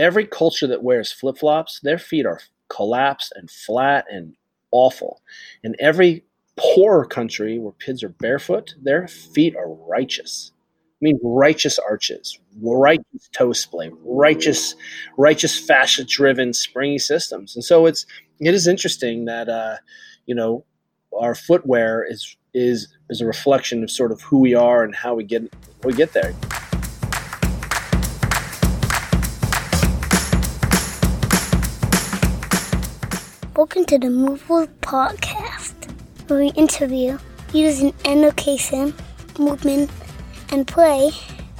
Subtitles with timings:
[0.00, 4.34] every culture that wears flip flops, their feet are collapsed and flat and
[4.72, 5.22] awful.
[5.62, 6.24] In every
[6.56, 10.52] poor country where kids are barefoot, their feet are righteous.
[10.56, 14.74] I mean, righteous arches, righteous toe splay, righteous,
[15.16, 17.54] righteous fascia-driven springy systems.
[17.54, 18.04] And so it's
[18.38, 19.76] it is interesting that uh,
[20.26, 20.64] you know
[21.18, 25.14] our footwear is is is a reflection of sort of who we are and how
[25.14, 25.50] we get
[25.84, 26.34] we get there.
[33.60, 35.74] Welcome to the Movable Podcast,
[36.28, 37.18] where we interview
[37.52, 38.94] in education,
[39.38, 39.90] movement,
[40.50, 41.10] and play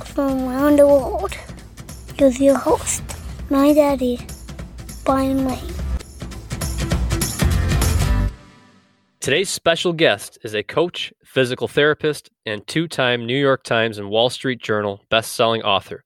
[0.07, 1.35] from around the world.
[2.17, 3.03] Here's your host,
[3.51, 4.19] my daddy,
[5.05, 5.59] Brian Lang.
[9.21, 14.09] Today's special guest is a coach, physical therapist, and two time New York Times and
[14.09, 16.03] Wall Street Journal best-selling author.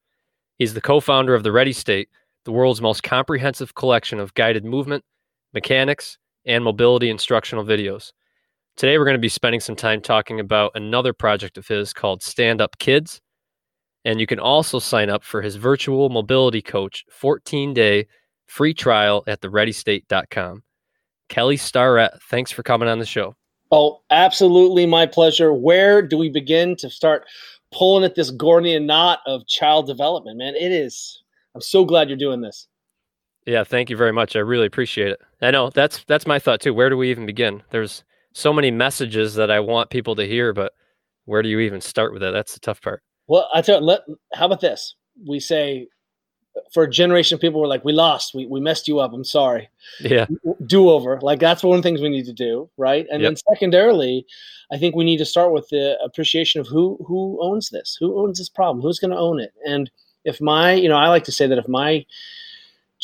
[0.59, 2.09] He's the co founder of the Ready State,
[2.45, 5.05] the world's most comprehensive collection of guided movement,
[5.54, 8.12] mechanics, and mobility instructional videos.
[8.77, 12.22] Today, we're going to be spending some time talking about another project of his called
[12.22, 13.20] Stand Up Kids.
[14.05, 18.06] And you can also sign up for his virtual mobility coach 14 day
[18.46, 20.62] free trial at thereadystate.com.
[21.28, 23.34] Kelly Starrett, thanks for coming on the show.
[23.70, 25.55] Oh, absolutely my pleasure.
[25.55, 27.24] Where do we begin to start
[27.72, 30.55] pulling at this Gordian knot of child development, man?
[30.55, 31.22] It is.
[31.55, 32.68] I'm so glad you're doing this.
[33.47, 34.37] Yeah, thank you very much.
[34.37, 35.20] I really appreciate it.
[35.42, 36.73] I know that's that's my thought too.
[36.73, 37.62] Where do we even begin?
[37.70, 40.73] There's so many messages that I want people to hear, but
[41.27, 42.33] where do you even start with that?
[42.33, 43.03] That's the tough part.
[43.27, 44.01] Well, I tell you, let,
[44.34, 44.95] how about this?
[45.27, 45.89] We say
[46.73, 49.12] for a generation of people were like, we lost, we, we messed you up.
[49.12, 49.69] I'm sorry.
[50.01, 50.27] Yeah.
[50.67, 51.20] Do over.
[51.20, 52.69] Like that's one of the things we need to do.
[52.77, 53.06] Right.
[53.11, 53.31] And yep.
[53.31, 54.27] then secondarily,
[54.73, 58.19] I think we need to start with the appreciation of who, who owns this, who
[58.19, 59.53] owns this problem, who's going to own it.
[59.67, 59.91] And
[60.25, 62.05] if my, you know, I like to say that if my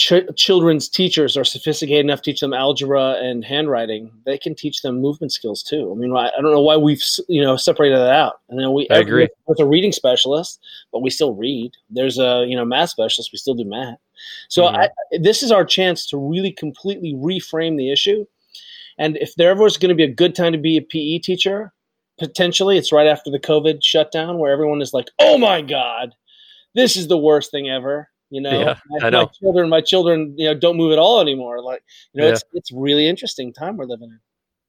[0.00, 4.80] ch- children's teachers are sophisticated enough to teach them algebra and handwriting, they can teach
[4.80, 5.92] them movement skills too.
[5.92, 8.40] I mean, I, I don't know why we've you know separated that out.
[8.48, 9.28] And then we I agree.
[9.46, 10.58] There's a reading specialist,
[10.90, 11.72] but we still read.
[11.90, 13.98] There's a you know math specialist, we still do math.
[14.48, 14.76] So mm-hmm.
[14.76, 14.88] I,
[15.20, 18.24] this is our chance to really completely reframe the issue.
[18.98, 21.18] And if there ever was going to be a good time to be a PE
[21.18, 21.72] teacher,
[22.18, 26.14] potentially it's right after the COVID shutdown, where everyone is like, "Oh my god,
[26.74, 29.22] this is the worst thing ever." You know, yeah, my, I know.
[29.22, 31.62] my children, my children, you know, don't move at all anymore.
[31.62, 31.82] Like,
[32.12, 32.34] you know, yeah.
[32.34, 34.20] it's it's really interesting time we're living in.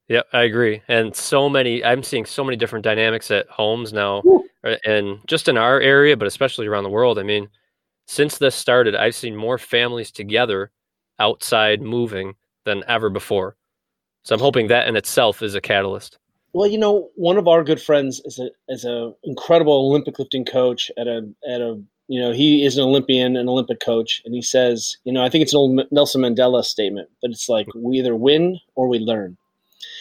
[0.07, 0.81] Yeah, I agree.
[0.87, 4.43] And so many, I'm seeing so many different dynamics at homes now, Woo.
[4.63, 7.17] Uh, and just in our area, but especially around the world.
[7.17, 7.47] I mean,
[8.07, 10.71] since this started, I've seen more families together
[11.17, 12.35] outside moving
[12.65, 13.55] than ever before.
[14.23, 16.17] So I'm hoping that in itself is a catalyst.
[16.53, 20.43] Well, you know, one of our good friends is a is a incredible Olympic lifting
[20.43, 24.35] coach at a at a you know, he is an Olympian, an Olympic coach, and
[24.35, 27.67] he says, you know, I think it's an old Nelson Mandela statement, but it's like
[27.73, 29.37] we either win or we learn.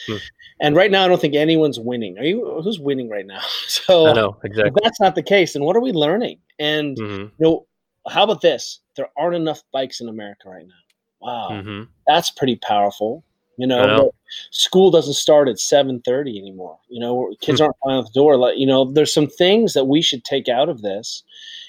[0.09, 0.17] Hmm.
[0.61, 2.19] And right now, I don't think anyone's winning.
[2.19, 2.61] Are you?
[2.65, 3.41] Who's winning right now?
[3.69, 4.81] So I know exactly.
[4.83, 6.39] That's not the case, And what are we learning?
[6.59, 7.23] And mm-hmm.
[7.23, 7.67] you know,
[8.09, 8.81] how about this?
[8.97, 10.75] There aren't enough bikes in America right now.
[11.21, 11.83] Wow, mm-hmm.
[12.09, 13.23] that's pretty powerful.
[13.61, 14.15] You know, know.
[14.51, 16.79] school doesn't start at seven thirty anymore.
[16.89, 17.65] You know, kids hmm.
[17.65, 18.37] aren't flying out the door.
[18.37, 21.23] Like, you know, there's some things that we should take out of this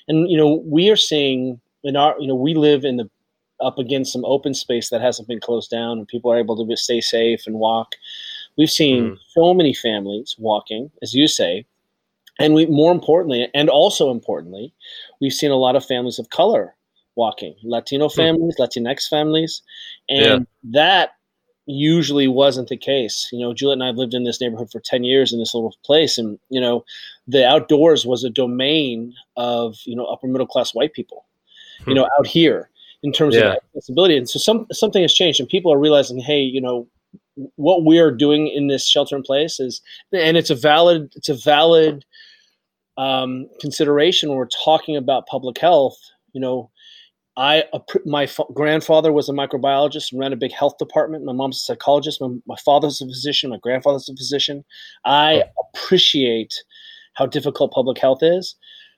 [0.07, 3.09] and you know we are seeing in our you know we live in the
[3.59, 6.78] up against some open space that hasn't been closed down and people are able to
[6.78, 7.96] stay safe and walk
[8.57, 9.18] we've seen mm.
[9.30, 11.66] so many families walking as you say
[12.40, 14.74] and we more importantly and also importantly
[15.19, 16.75] we've seen a lot of families of color
[17.16, 18.16] walking latino hmm.
[18.16, 18.66] families mm.
[18.66, 19.62] latinx families
[20.09, 20.40] and yeah.
[20.63, 21.12] that
[21.66, 23.30] usually wasn't the case.
[23.32, 25.54] You know, Juliet and I have lived in this neighborhood for 10 years in this
[25.54, 26.18] little place.
[26.18, 26.84] And, you know,
[27.28, 31.26] the outdoors was a domain of, you know, upper middle class white people,
[31.86, 32.70] you know, out here
[33.04, 33.42] in terms yeah.
[33.42, 34.18] of accessibility.
[34.18, 36.88] And so some, something has changed and people are realizing, hey, you know,
[37.56, 41.30] what we are doing in this shelter in place is, and it's a valid, it's
[41.30, 42.04] a valid
[42.98, 45.98] um, consideration when we're talking about public health,
[46.34, 46.71] you know,
[47.38, 47.64] I
[48.06, 51.24] my grandfather was a microbiologist and ran a big health department.
[51.24, 52.19] My mom's a psychologist.
[52.19, 53.51] My, my father's a physician.
[53.51, 54.66] My grandfather's a physician.
[55.06, 55.44] I
[55.74, 56.54] appreciate
[57.13, 58.56] how difficult public health is,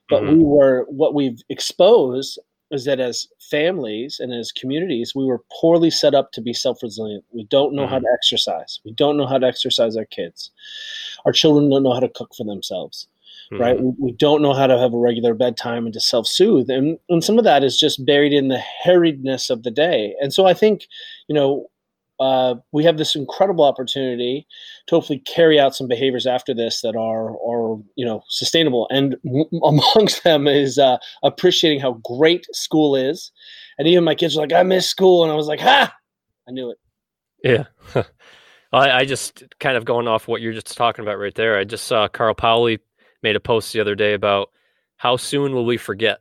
[0.08, 0.38] but mm-hmm.
[0.38, 2.38] we were what we've exposed
[2.70, 7.24] is that as families and as communities, we were poorly set up to be self-resilient.
[7.30, 7.92] We don't know mm-hmm.
[7.92, 8.80] how to exercise.
[8.84, 10.50] We don't know how to exercise our kids.
[11.24, 13.06] Our children don't know how to cook for themselves
[13.52, 13.62] mm-hmm.
[13.62, 13.80] right?
[13.80, 16.70] We, we, don't know how to have a regular bedtime and to self soothe.
[16.70, 20.14] And, and some of that is just buried in the harriedness of the day.
[20.20, 20.86] And so I think,
[21.28, 21.68] you know,
[22.20, 24.46] uh, we have this incredible opportunity
[24.86, 28.86] to hopefully carry out some behaviors after this that are, are you know, sustainable.
[28.90, 33.32] And w- amongst them is uh, appreciating how great school is
[33.78, 35.24] And even my kids were like, I miss school.
[35.24, 35.92] And I was like, ha,
[36.48, 36.78] I knew it.
[37.42, 37.64] Yeah.
[38.72, 41.56] I, I just kind of going off what you're just talking about right there.
[41.58, 42.78] I just saw Carl Paoli
[43.24, 44.50] made a post the other day about
[44.96, 46.20] how soon will we forget?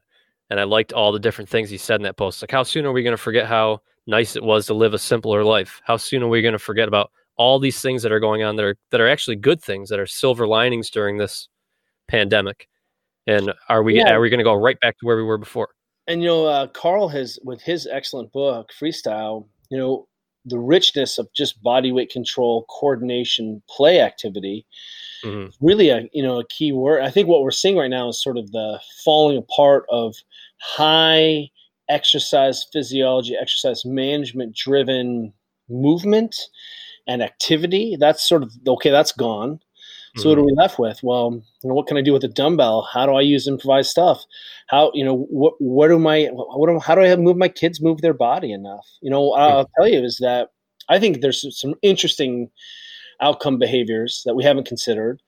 [0.49, 2.41] And I liked all the different things he said in that post.
[2.41, 4.99] Like, how soon are we going to forget how nice it was to live a
[4.99, 5.81] simpler life?
[5.83, 8.55] How soon are we going to forget about all these things that are going on
[8.55, 11.49] that are that are actually good things that are silver linings during this
[12.07, 12.67] pandemic?
[13.27, 14.13] And are we yeah.
[14.13, 15.69] are we going to go right back to where we were before?
[16.07, 19.47] And you know, uh, Carl has with his excellent book Freestyle.
[19.69, 20.07] You know,
[20.45, 24.65] the richness of just body weight control, coordination, play activity.
[25.23, 25.65] Mm-hmm.
[25.65, 27.01] Really, a you know a key word.
[27.01, 30.15] I think what we're seeing right now is sort of the falling apart of
[30.59, 31.49] high
[31.89, 35.33] exercise physiology, exercise management driven
[35.69, 36.35] movement
[37.07, 37.95] and activity.
[37.99, 38.89] That's sort of okay.
[38.89, 39.59] That's gone.
[40.17, 40.45] So what are mm-hmm.
[40.45, 40.99] we left with?
[41.01, 42.87] Well, you know, what can I do with a dumbbell?
[42.93, 44.23] How do I use improvised stuff?
[44.67, 47.47] How you know what what do my what do, how do I have move my
[47.47, 48.87] kids move their body enough?
[49.01, 50.49] You know, I'll tell you is that
[50.87, 52.51] I think there's some interesting
[53.21, 55.21] outcome behaviors that we haven't considered.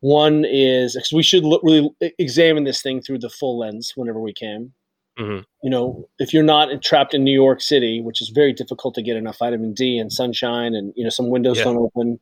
[0.00, 4.32] One is we should look, really examine this thing through the full lens whenever we
[4.32, 4.72] can.
[5.18, 5.42] Mm-hmm.
[5.62, 9.02] You know, if you're not trapped in New York City, which is very difficult to
[9.02, 11.64] get enough vitamin D and sunshine, and you know some windows yeah.
[11.64, 12.18] don't open,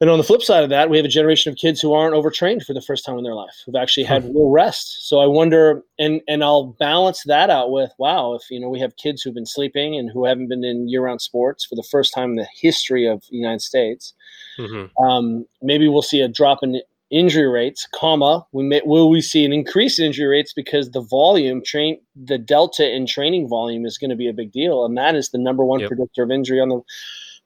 [0.00, 2.14] and on the flip side of that, we have a generation of kids who aren't
[2.14, 5.08] overtrained for the first time in their life, who've actually had real rest.
[5.08, 8.80] So I wonder, and and I'll balance that out with, wow, if you know we
[8.80, 12.12] have kids who've been sleeping and who haven't been in year-round sports for the first
[12.12, 14.14] time in the history of the United States,
[14.58, 15.04] mm-hmm.
[15.04, 16.80] um, maybe we'll see a drop in
[17.10, 21.00] injury rates, comma, we may, will we see an increase in injury rates because the
[21.02, 24.98] volume train the delta in training volume is going to be a big deal, and
[24.98, 25.88] that is the number one yep.
[25.88, 26.80] predictor of injury on the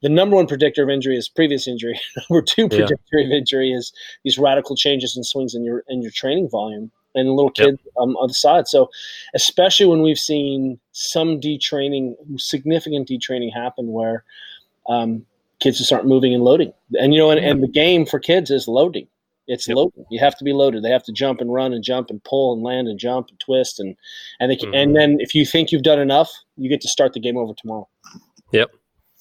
[0.02, 1.98] the number one predictor of injury is previous injury.
[2.30, 3.26] number two predictor yeah.
[3.26, 3.92] of injury is
[4.24, 7.94] these radical changes and swings in your in your training volume and little kids yep.
[8.00, 8.68] um, on the side.
[8.68, 8.90] So,
[9.34, 14.24] especially when we've seen some detraining, significant detraining happen where
[14.88, 15.26] um,
[15.60, 16.72] kids just aren't moving and loading.
[16.98, 19.08] And you know, and, and the game for kids is loading.
[19.46, 19.76] It's yep.
[19.76, 20.04] loading.
[20.10, 20.82] You have to be loaded.
[20.82, 23.40] They have to jump and run and jump and pull and land and jump and
[23.40, 23.96] twist and
[24.40, 24.76] and they can, mm-hmm.
[24.76, 27.54] and then if you think you've done enough, you get to start the game over
[27.54, 27.88] tomorrow.
[28.52, 28.70] Yep.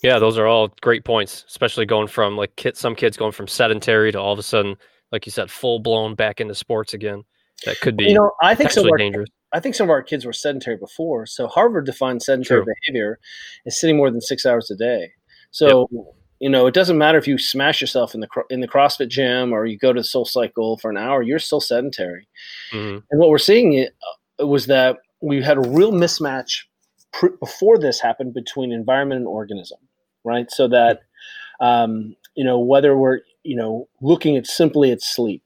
[0.03, 3.47] Yeah, those are all great points, especially going from like kid, some kids going from
[3.47, 4.75] sedentary to all of a sudden,
[5.11, 7.23] like you said, full blown back into sports again.
[7.65, 8.83] That could be, you know, I think so.
[8.95, 9.29] dangerous.
[9.53, 11.25] I think some of our kids were sedentary before.
[11.25, 12.73] So Harvard defines sedentary True.
[12.83, 13.19] behavior
[13.65, 15.11] as sitting more than six hours a day.
[15.51, 16.03] So yep.
[16.39, 19.51] you know, it doesn't matter if you smash yourself in the in the CrossFit gym
[19.51, 21.23] or you go to the Soul Cycle for an hour.
[21.23, 22.27] You're still sedentary.
[22.71, 22.99] Mm-hmm.
[23.09, 23.95] And what we're seeing it,
[24.39, 26.65] uh, was that we had a real mismatch
[27.39, 29.79] before this happened between environment and organism
[30.27, 30.51] right?
[30.51, 31.01] So that
[31.59, 35.43] um, you know whether we're you know looking at simply at sleep,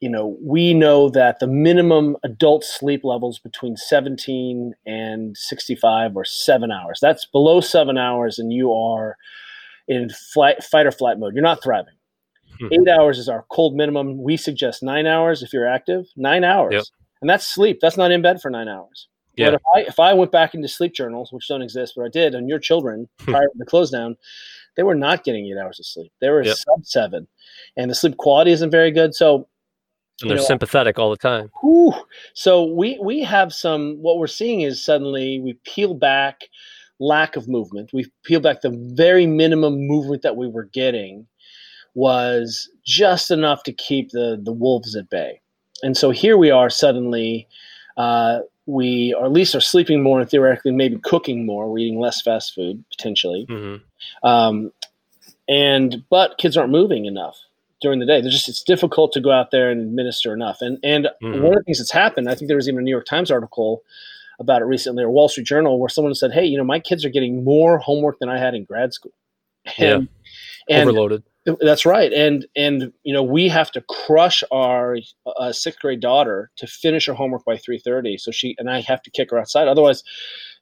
[0.00, 6.24] you know we know that the minimum adult sleep levels between 17 and 65 or
[6.24, 6.98] seven hours.
[7.02, 9.16] That's below seven hours, and you are
[9.88, 11.34] in flight, fight or flight mode.
[11.34, 11.94] You're not thriving.
[12.58, 12.68] Hmm.
[12.72, 14.22] Eight hours is our cold minimum.
[14.22, 16.06] We suggest nine hours if you're active.
[16.16, 16.84] Nine hours, yep.
[17.20, 17.78] and that's sleep.
[17.80, 19.08] That's not in bed for nine hours.
[19.36, 19.50] Yeah.
[19.50, 22.08] But if I if I went back into sleep journals, which don't exist, but I
[22.08, 24.16] did, and your children prior to the close down,
[24.76, 26.12] they were not getting eight hours of sleep.
[26.20, 26.56] They were yep.
[26.56, 27.28] sub seven,
[27.76, 29.14] and the sleep quality isn't very good.
[29.14, 29.46] So
[30.22, 31.50] and they're know, sympathetic all the time.
[31.60, 31.92] Whew.
[32.32, 33.96] So we we have some.
[34.00, 36.44] What we're seeing is suddenly we peel back
[36.98, 37.92] lack of movement.
[37.92, 41.26] We peel back the very minimum movement that we were getting
[41.94, 45.40] was just enough to keep the the wolves at bay.
[45.82, 47.46] And so here we are suddenly.
[47.98, 52.00] Uh, we or at least are sleeping more and theoretically maybe cooking more we're eating
[52.00, 54.28] less fast food potentially mm-hmm.
[54.28, 54.72] um,
[55.48, 57.38] and but kids aren't moving enough
[57.80, 60.78] during the day they're just it's difficult to go out there and administer enough and
[60.82, 61.42] and mm-hmm.
[61.42, 63.30] one of the things that's happened i think there was even a new york times
[63.30, 63.82] article
[64.38, 67.04] about it recently or wall street journal where someone said hey you know my kids
[67.04, 69.12] are getting more homework than i had in grad school
[69.78, 70.08] and,
[70.68, 70.78] yeah.
[70.80, 71.22] and overloaded
[71.60, 74.96] that's right, and and you know we have to crush our
[75.38, 78.18] uh, sixth grade daughter to finish her homework by three thirty.
[78.18, 79.68] So she and I have to kick her outside.
[79.68, 80.02] Otherwise,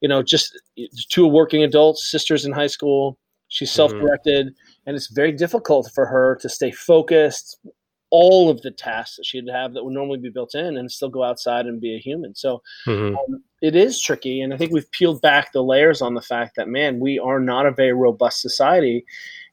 [0.01, 0.61] you know, just
[1.09, 3.19] two working adults, sisters in high school.
[3.49, 4.89] She's self directed, mm-hmm.
[4.89, 7.59] and it's very difficult for her to stay focused.
[8.11, 11.09] All of the tasks that she'd have that would normally be built in, and still
[11.09, 12.35] go outside and be a human.
[12.35, 13.17] So mm-hmm.
[13.17, 16.57] um, it is tricky, and I think we've peeled back the layers on the fact
[16.57, 19.05] that man, we are not a very robust society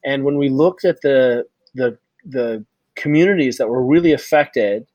[0.03, 2.65] and when we looked at the the the
[2.95, 4.85] communities that were really affected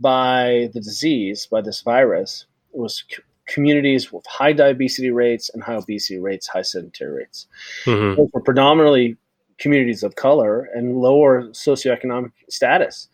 [0.00, 5.62] by the disease, by this virus, it was c- communities with high diabetes rates and
[5.62, 7.46] high obesity rates, high sedentary rates.
[7.84, 8.16] Mm-hmm.
[8.16, 9.16] Those were predominantly
[9.58, 13.08] communities of color and lower socioeconomic status.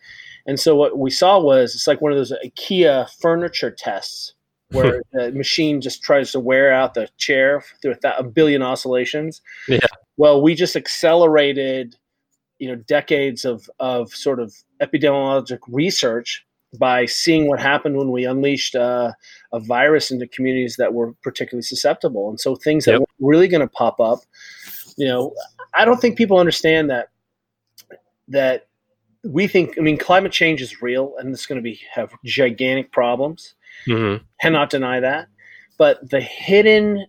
[0.47, 4.33] And so what we saw was it's like one of those IKEA furniture tests
[4.71, 8.61] where the machine just tries to wear out the chair through a, th- a billion
[8.61, 9.41] oscillations.
[9.67, 9.79] Yeah.
[10.21, 11.95] Well, we just accelerated,
[12.59, 16.45] you know, decades of of sort of epidemiologic research
[16.77, 19.13] by seeing what happened when we unleashed uh,
[19.51, 22.29] a virus into communities that were particularly susceptible.
[22.29, 24.19] And so things that were really going to pop up,
[24.95, 25.33] you know,
[25.73, 27.07] I don't think people understand that
[28.27, 28.67] that
[29.23, 29.75] we think.
[29.79, 33.55] I mean, climate change is real, and it's going to be have gigantic problems.
[33.85, 35.29] hmm Cannot deny that.
[35.79, 37.07] But the hidden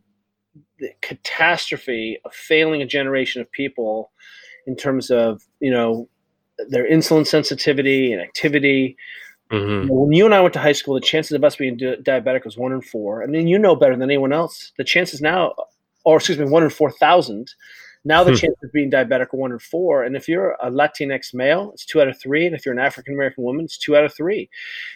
[0.83, 4.11] the catastrophe of failing a generation of people
[4.67, 6.09] in terms of you know
[6.69, 8.97] their insulin sensitivity and activity
[9.51, 11.57] hmm you know, when you and I went to high school, the chances of us
[11.57, 13.23] being di- diabetic was one in four.
[13.23, 14.73] I mean, you know better than anyone else.
[14.79, 15.55] The chances now,
[16.05, 17.53] or excuse me, one in four thousand.
[18.05, 18.37] Now the Hmm.
[18.37, 20.05] chances of being diabetic are one in four.
[20.05, 22.47] And if you're a Latinx male, it's two out of three.
[22.47, 24.49] And if you're an African American woman, it's two out of three.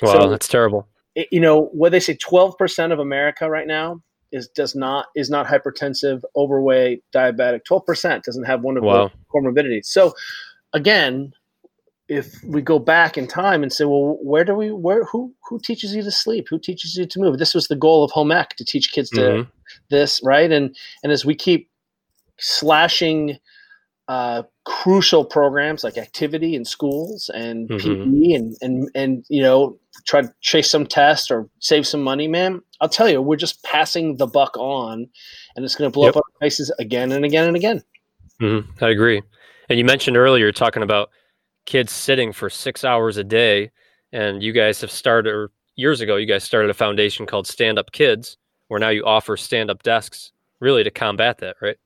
[0.03, 0.89] Wow, So- that's terrible.
[1.15, 2.15] It- you know what they say?
[2.15, 4.01] Twelve percent of America right now
[4.33, 7.65] is does not is not hypertensive, overweight, diabetic.
[7.65, 9.11] Twelve percent doesn't have one of Wow.
[9.35, 9.87] comorbidities.
[9.87, 10.15] So
[10.73, 11.33] again,
[12.09, 15.59] if we go back in time and say, well, where do we where who who
[15.59, 16.47] teaches you to sleep?
[16.49, 17.39] Who teaches you to move?
[17.39, 19.51] This was the goal of home ec to teach kids to Mhm.
[19.91, 20.51] this, right?
[20.51, 21.71] And and as we keep
[22.39, 23.39] slashing
[24.09, 28.05] uh, crucial programs like activity in schools and Mhm.
[28.05, 32.29] PE and and and you know try to chase some test or save some money,
[32.29, 32.61] man.
[32.81, 35.09] I'll tell you, we're just passing the buck on,
[35.57, 36.17] and it's going to blow Yep.
[36.17, 37.83] up our faces again and again and again.
[38.41, 39.23] hmm I agree.
[39.69, 41.11] And you mentioned earlier talking about
[41.65, 43.71] kids sitting for six hours a day,
[44.13, 46.17] and you guys have started or years ago.
[46.17, 48.37] You guys started a foundation called Stand Up Kids,
[48.69, 51.77] where now you offer stand up desks, really to combat that, right?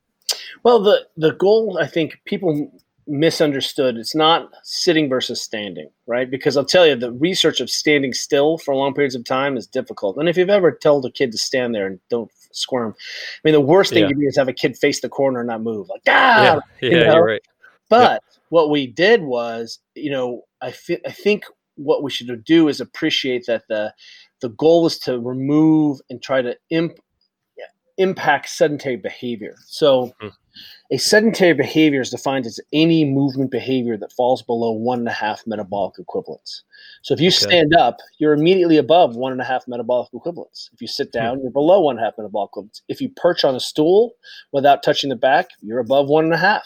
[0.62, 2.72] Well, the the goal I think people
[3.06, 3.96] misunderstood.
[3.96, 6.30] It's not sitting versus standing, right?
[6.30, 9.66] Because I'll tell you, the research of standing still for long periods of time is
[9.66, 10.16] difficult.
[10.16, 13.52] And if you've ever told a kid to stand there and don't squirm, I mean,
[13.54, 14.10] the worst thing Yeah.
[14.10, 16.42] you do is have a kid face the corner and not move, like ah.
[16.80, 17.18] yeah, yeah, you know?
[17.18, 17.42] right.
[17.88, 22.68] But what we did was, you know, I, fi- I think what we should do
[22.68, 23.92] is appreciate that the
[24.40, 26.98] the goal is to remove and try to imp,
[28.00, 29.54] impact sedentary behavior.
[29.66, 30.28] So, Hmm.
[30.90, 35.12] a sedentary behavior is defined as any movement behavior that falls below one and a
[35.12, 36.64] half metabolic equivalents.
[37.02, 40.70] So, if you stand up, you're immediately above one and a half metabolic equivalents.
[40.72, 42.82] If you sit down, you're below one and a half metabolic equivalents.
[42.88, 44.14] If you perch on a stool
[44.52, 46.64] without touching the back, you're above one and a half.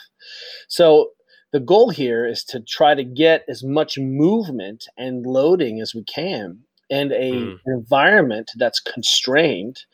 [0.69, 1.11] So,
[1.53, 6.03] the goal here is to try to get as much movement and loading as we
[6.05, 7.61] can and a, Mm.
[7.67, 9.85] environment that's constrained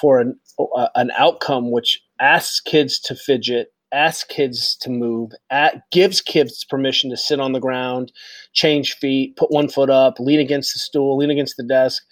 [0.00, 5.82] for an, uh, an outcome which asks kids to fidget asks kids to move at,
[5.90, 8.12] gives kids permission to sit on the ground
[8.52, 12.02] change feet put one foot up lean against the stool lean against the desk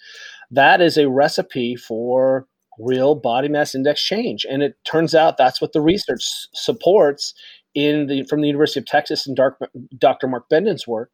[0.51, 2.45] that is a recipe for
[2.79, 6.23] real body mass index change and it turns out that's what the research
[6.53, 7.33] supports
[7.73, 9.57] in the from the University of Texas and Dark,
[9.97, 10.27] Dr.
[10.27, 11.13] Mark Benden's work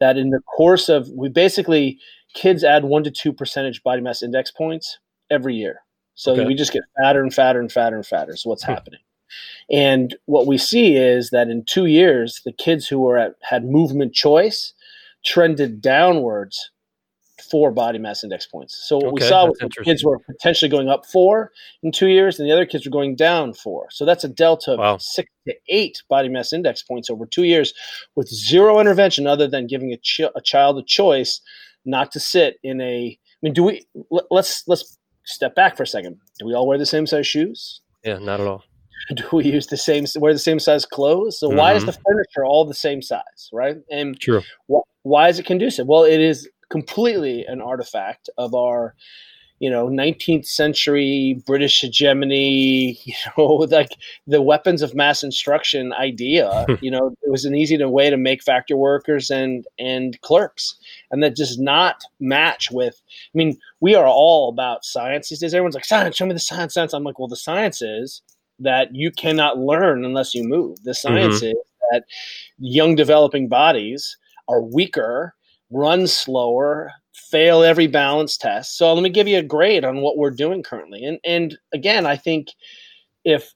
[0.00, 1.98] that in the course of we basically
[2.34, 4.98] kids add one to two percentage body mass index points
[5.30, 5.80] every year.
[6.18, 6.44] So Okay.
[6.44, 8.34] we just get fatter and fatter and fatter and fatter.
[8.36, 8.72] So what's Hmm.
[8.72, 9.00] happening?
[9.70, 13.64] And what we see is that in two years, the kids who were at had
[13.64, 14.72] movement choice
[15.24, 16.70] trended downwards
[17.50, 18.74] four body mass index points.
[18.88, 21.52] So what we saw was the kids were potentially going up four
[21.84, 23.86] in two years, and the other kids were going down four.
[23.90, 24.96] So that's a delta of Wow.
[24.98, 27.72] six to eight body mass index points over two years,
[28.16, 31.40] with zero intervention other than giving a, ch- a child a choice
[31.84, 33.16] not to sit in a.
[33.16, 33.86] I mean, do we?
[34.32, 34.97] Let's let's
[35.28, 36.16] step back for a second.
[36.38, 37.80] Do we all wear the same size shoes?
[38.04, 38.64] Yeah, not at all.
[39.14, 41.38] Do we use the same wear the same size clothes?
[41.38, 41.86] So why is Mhm.
[41.86, 43.76] the furniture all the same size, right?
[43.90, 44.42] And True.
[44.70, 45.86] wh- why is it conducive?
[45.86, 48.94] Well, it is completely an artifact of our,
[49.60, 52.98] you know, 19th century British hegemony.
[53.04, 53.90] You know, like
[54.26, 56.66] the weapons of mass instruction idea.
[56.80, 60.76] you know, it was an easy way to make factory workers and and clerks,
[61.10, 63.00] and that does not match with.
[63.34, 65.54] I mean, we are all about science these days.
[65.54, 66.74] Everyone's like, science, show me the science.
[66.74, 66.92] Science.
[66.92, 68.22] I'm like, well, the science is
[68.60, 70.82] that you cannot learn unless you move.
[70.82, 71.08] The mm-hmm.
[71.08, 71.54] science is
[71.90, 72.04] that
[72.58, 74.16] young developing bodies
[74.48, 75.34] are weaker,
[75.70, 76.92] run slower,
[77.30, 78.76] fail every balance test.
[78.76, 81.04] So let me give you a grade on what we're doing currently.
[81.04, 82.48] And and again, I think
[83.24, 83.54] if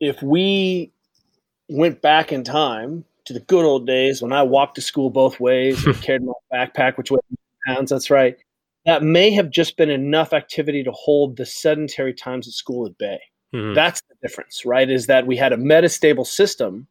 [0.00, 0.92] if we
[1.68, 5.40] went back in time to the good old days when I walked to school both
[5.40, 7.20] ways and carried my backpack, which weighed
[7.66, 8.36] pounds, that's right.
[8.84, 12.96] That may have just been enough activity to hold the sedentary times at school at
[12.98, 13.18] bay.
[13.52, 13.74] Mhm.
[13.74, 14.88] That's the difference, right?
[14.88, 16.86] Is that we had a metastable system,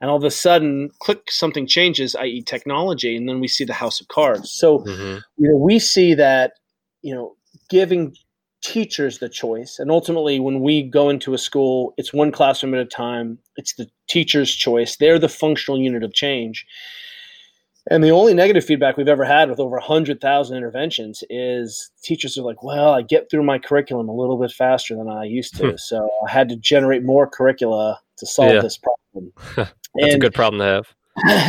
[0.00, 3.72] and all of a sudden, click, something changes, i.e., technology, and then we see the
[3.74, 4.50] house of cards.
[4.52, 5.22] So, Mhm.
[5.38, 6.52] you know, we see that,
[7.02, 7.36] you know,
[7.68, 8.14] giving
[8.62, 9.78] teachers the choice.
[9.78, 13.38] And ultimately, when we go into a school, it's one classroom at a time.
[13.56, 14.96] It's the teacher's choice.
[14.96, 16.66] They're the functional unit of change.
[17.90, 22.42] And the only negative feedback we've ever had with over 100,000 interventions is teachers are
[22.42, 25.70] like, well, I get through my curriculum a little bit faster than I used to.
[25.70, 25.76] Hmm.
[25.78, 28.60] So I had to generate more curricula to solve yeah.
[28.60, 29.32] this problem.
[29.98, 30.86] That's and, a good problem to have.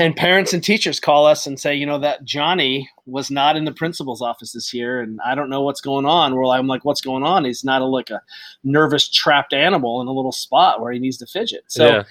[0.02, 3.66] And parents and teachers call us and say, you know, that Johnny was not in
[3.66, 6.36] the principal's office this year, and I don't know what's going on.
[6.36, 7.46] Well, I'm like, what's going on?
[7.46, 8.20] He's not a, like a
[8.64, 11.66] nervous, trapped animal in a little spot where he needs to fidget.
[11.68, 12.04] So, yeah.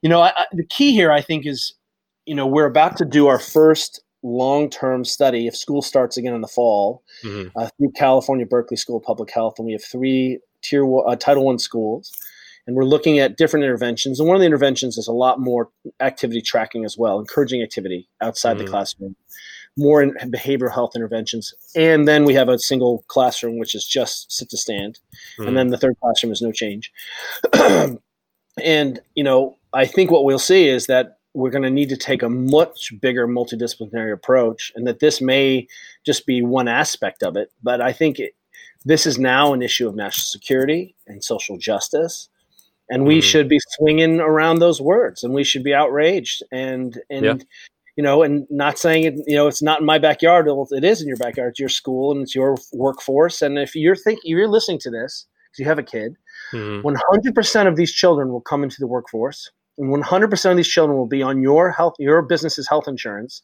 [0.00, 1.74] you know, I, I, the key here, I think, is
[2.26, 6.40] you know, we're about to do our first long-term study if school starts again in
[6.40, 7.48] the fall mm-hmm.
[7.58, 11.44] uh, through California Berkeley School of Public Health, and we have three tier uh, Title
[11.44, 12.12] One schools,
[12.66, 14.18] and we're looking at different interventions.
[14.18, 18.08] And one of the interventions is a lot more activity tracking as well, encouraging activity
[18.20, 18.66] outside mm-hmm.
[18.66, 19.16] the classroom,
[19.76, 24.32] more in behavioral health interventions, and then we have a single classroom which is just
[24.32, 24.98] sit to stand,
[25.38, 25.48] mm-hmm.
[25.48, 26.92] and then the third classroom is no change.
[28.62, 31.96] and you know, I think what we'll see is that we're going to need to
[31.96, 35.66] take a much bigger multidisciplinary approach, and that this may
[36.06, 37.50] just be one aspect of it.
[37.62, 38.34] But I think it,
[38.84, 42.28] this is now an issue of national security and social justice,
[42.88, 43.22] and we mm-hmm.
[43.22, 47.24] should be swinging around those words, and we should be outraged and and.
[47.24, 47.36] Yeah.
[47.96, 49.14] You know, and not saying it.
[49.28, 50.48] You know, it's not in my backyard.
[50.48, 51.50] It is in your backyard.
[51.50, 53.40] It's your school and it's your workforce.
[53.40, 56.16] And if you're thinking, you're listening to this because you have a kid,
[56.52, 56.82] mm-hmm.
[56.82, 59.48] one hundred percent of these children will come into the workforce
[59.78, 63.42] and 100% of these children will be on your health, your business's health insurance.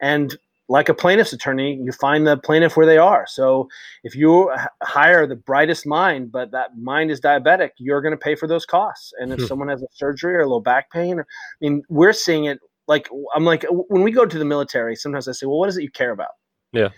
[0.00, 0.36] And
[0.70, 3.26] like a plaintiff's attorney, you find the plaintiff where they are.
[3.28, 3.68] So
[4.04, 4.50] if you
[4.82, 8.64] hire the brightest mind, but that mind is diabetic, you're going to pay for those
[8.64, 9.12] costs.
[9.18, 9.46] And if hmm.
[9.46, 11.24] someone has a surgery or a low back pain, I
[11.60, 12.60] mean, we're seeing it.
[12.86, 15.76] Like I'm like when we go to the military, sometimes I say, "Well, what is
[15.76, 16.32] it you care about?"
[16.72, 16.88] Yeah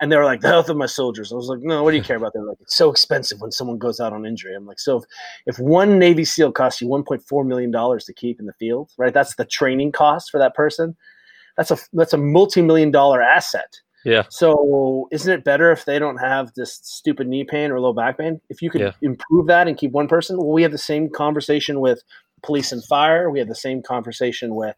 [0.00, 1.32] and they were like the health of my soldiers.
[1.32, 2.32] I was like, no, what do you care about?
[2.32, 4.54] They're like, it's so expensive when someone goes out on injury.
[4.54, 5.04] I'm like, so if,
[5.46, 9.12] if one Navy SEAL costs you 1.4 million dollars to keep in the field, right?
[9.12, 10.96] That's the training cost for that person.
[11.56, 13.80] That's a that's a multi-million dollar asset.
[14.04, 14.24] Yeah.
[14.30, 18.18] So isn't it better if they don't have this stupid knee pain or low back
[18.18, 18.40] pain?
[18.48, 18.92] If you could yeah.
[19.00, 22.02] improve that and keep one person, well, we have the same conversation with
[22.42, 23.30] police and fire.
[23.30, 24.76] We have the same conversation with,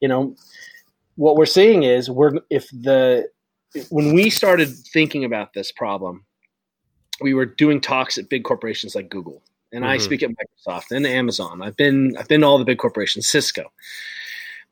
[0.00, 0.34] you know,
[1.16, 3.28] what we're seeing is we're if the
[3.88, 6.24] when we started thinking about this problem,
[7.20, 9.92] we were doing talks at big corporations like Google, and mm-hmm.
[9.92, 11.62] I speak at Microsoft and Amazon.
[11.62, 13.72] I've been I've been to all the big corporations, Cisco.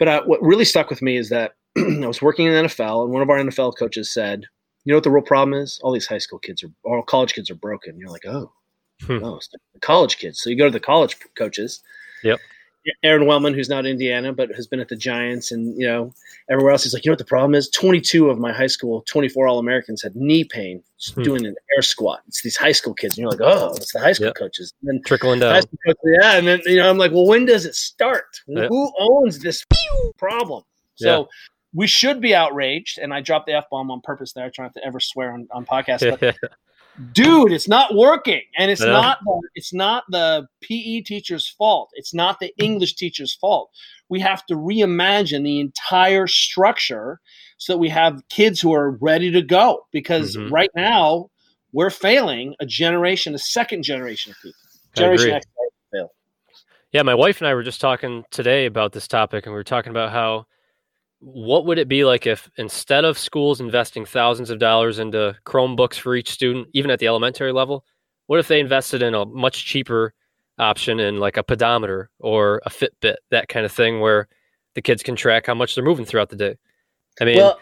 [0.03, 3.05] But uh, what really stuck with me is that I was working in the NFL,
[3.05, 4.45] and one of our NFL coaches said,
[4.85, 5.79] "You know what the real problem is?
[5.85, 8.51] All these high school kids are, all college kids are broken." You're like, "Oh,
[9.07, 9.23] hmm.
[9.23, 9.39] oh,
[9.81, 11.85] college kids." So you go to the college coaches.
[12.25, 12.41] Yep.
[13.03, 16.13] Aaron Wellman, who's not Indiana, but has been at the Giants and, you know,
[16.51, 16.85] everywhere else.
[16.85, 17.69] He's like, you know what the problem is?
[17.71, 20.83] 22 of my high school, 24 All Americans had knee pain
[21.15, 21.23] hmm.
[21.23, 22.21] doing an air squat.
[22.27, 23.17] It's these high school kids.
[23.17, 24.37] And you're like, oh, it's the high school yep.
[24.37, 24.73] coaches.
[24.83, 25.55] And then Trickling down.
[25.55, 26.37] Coaches, yeah.
[26.37, 28.41] And then, you know, I'm like, well, when does it start?
[28.49, 28.69] Yep.
[28.69, 29.65] Who owns this
[30.19, 30.65] problem?
[30.97, 31.27] So yeah.
[31.73, 32.99] we should be outraged.
[32.99, 34.47] And I dropped the F bomb on purpose there.
[34.47, 36.19] I try not to ever swear on, on podcasts.
[36.19, 36.37] But
[37.13, 41.91] dude, it's not working, and it's not the, it's not the PE teacher's fault.
[41.95, 43.71] It's not the English teacher's fault.
[44.09, 47.21] We have to reimagine the entire structure
[47.57, 49.87] so that we have kids who are ready to go.
[49.93, 50.53] Because mm-hmm.
[50.53, 51.31] right now
[51.73, 54.59] we're failing a generation, a second generation of people.
[54.95, 55.47] Generation X
[55.93, 56.13] fail.
[56.93, 59.65] Yeah, my wife and I were just talking today about this topic, and we were
[59.65, 60.47] talking about how
[61.23, 65.95] what would it be like if instead of schools investing thousands of dollars into Chromebooks
[65.95, 67.85] for each student, even at the elementary level,
[68.27, 70.15] what if they invested in a much cheaper
[70.59, 74.27] option in like a pedometer or a Fitbit, that kind of thing, where
[74.75, 76.57] the kids can track how much they're moving throughout the day?
[77.21, 77.61] I mean, well,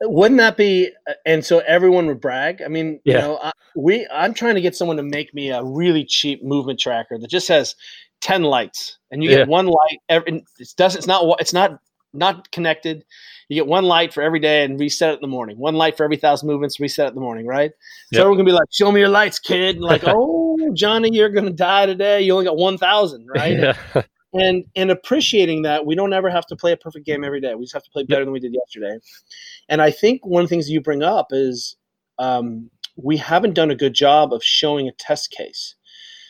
[0.00, 0.90] wouldn't that be?
[1.06, 2.62] Uh, and so everyone would brag.
[2.62, 3.14] I mean, yeah.
[3.14, 6.42] you know, I, we I'm trying to get someone to make me a really cheap
[6.42, 7.76] movement tracker that just has
[8.22, 9.38] ten lights, and you yeah.
[9.38, 9.98] get one light.
[10.08, 10.96] Every, it does.
[10.96, 11.36] It's not.
[11.40, 11.78] It's not
[12.12, 13.04] not connected.
[13.48, 15.58] You get one light for every day and reset it in the morning.
[15.58, 17.72] One light for every thousand movements, reset it in the morning, right?
[18.12, 21.30] So everyone can be like, "Show me your lights, kid." And like, "Oh, Johnny, you're
[21.30, 22.22] gonna die today.
[22.22, 24.02] You only got one thousand, right?" Yeah.
[24.34, 27.54] And and appreciating that we don't ever have to play a perfect game every day.
[27.54, 28.26] We just have to play better yep.
[28.26, 28.98] than we did yesterday.
[29.68, 31.76] And I think one of the things you bring up is
[32.18, 35.74] um, we haven't done a good job of showing a test case.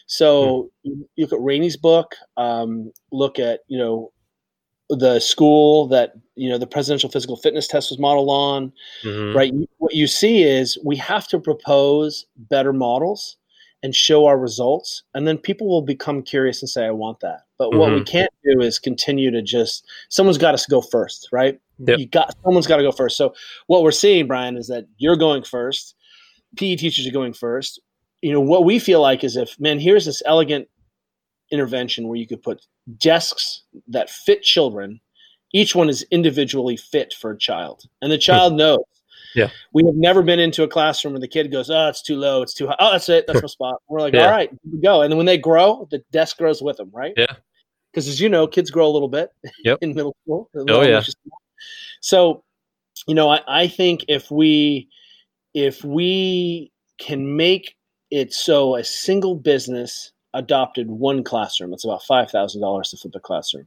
[0.06, 1.02] So mm-hmm.
[1.14, 4.12] you look at Ratey's book, um, look at you know
[4.96, 8.72] the school that you know the presidential physical fitness test was modeled on
[9.04, 9.36] mm-hmm.
[9.36, 13.36] right what you see is we have to propose better models
[13.82, 17.40] and show our results and then people will become curious and say i want that
[17.58, 17.78] but mm-hmm.
[17.78, 18.04] what we mm-hmm.
[18.04, 21.98] can't do is continue to just someone's got to go first right yep.
[21.98, 23.34] you got someone's got to go first so
[23.66, 25.94] what we're seeing brian is that you're going first
[26.56, 27.80] PE teachers are going first.
[28.20, 30.68] You know, what we feel like is if, man, here's this elegant
[31.52, 32.66] intervention where you could put
[32.98, 35.00] desks that fit children.
[35.52, 38.58] Each one is individually fit for a child, and the child hmm.
[38.58, 38.80] knows.
[39.34, 39.48] Yeah.
[39.72, 42.42] We have never been into a classroom where the kid goes, "Oh, it's too low,
[42.42, 43.82] it's too high." Oh, that's it, that's my spot.
[43.88, 44.26] We're like, Yeah.
[44.26, 46.90] "All right, here we go." And then when they grow, the desk grows with them,
[46.92, 47.14] right?
[47.16, 47.34] Yeah.
[47.92, 49.30] Because as you know, kids grow a little bit
[49.64, 49.78] Yep.
[49.82, 50.50] in middle school.
[50.68, 51.02] Oh, yeah.
[52.00, 52.42] So,
[53.06, 54.88] you know, I, I think if we
[55.54, 57.76] if we can make
[58.10, 63.14] it so a single business adopted one classroom, it's about five thousand dollars to flip
[63.14, 63.66] a classroom.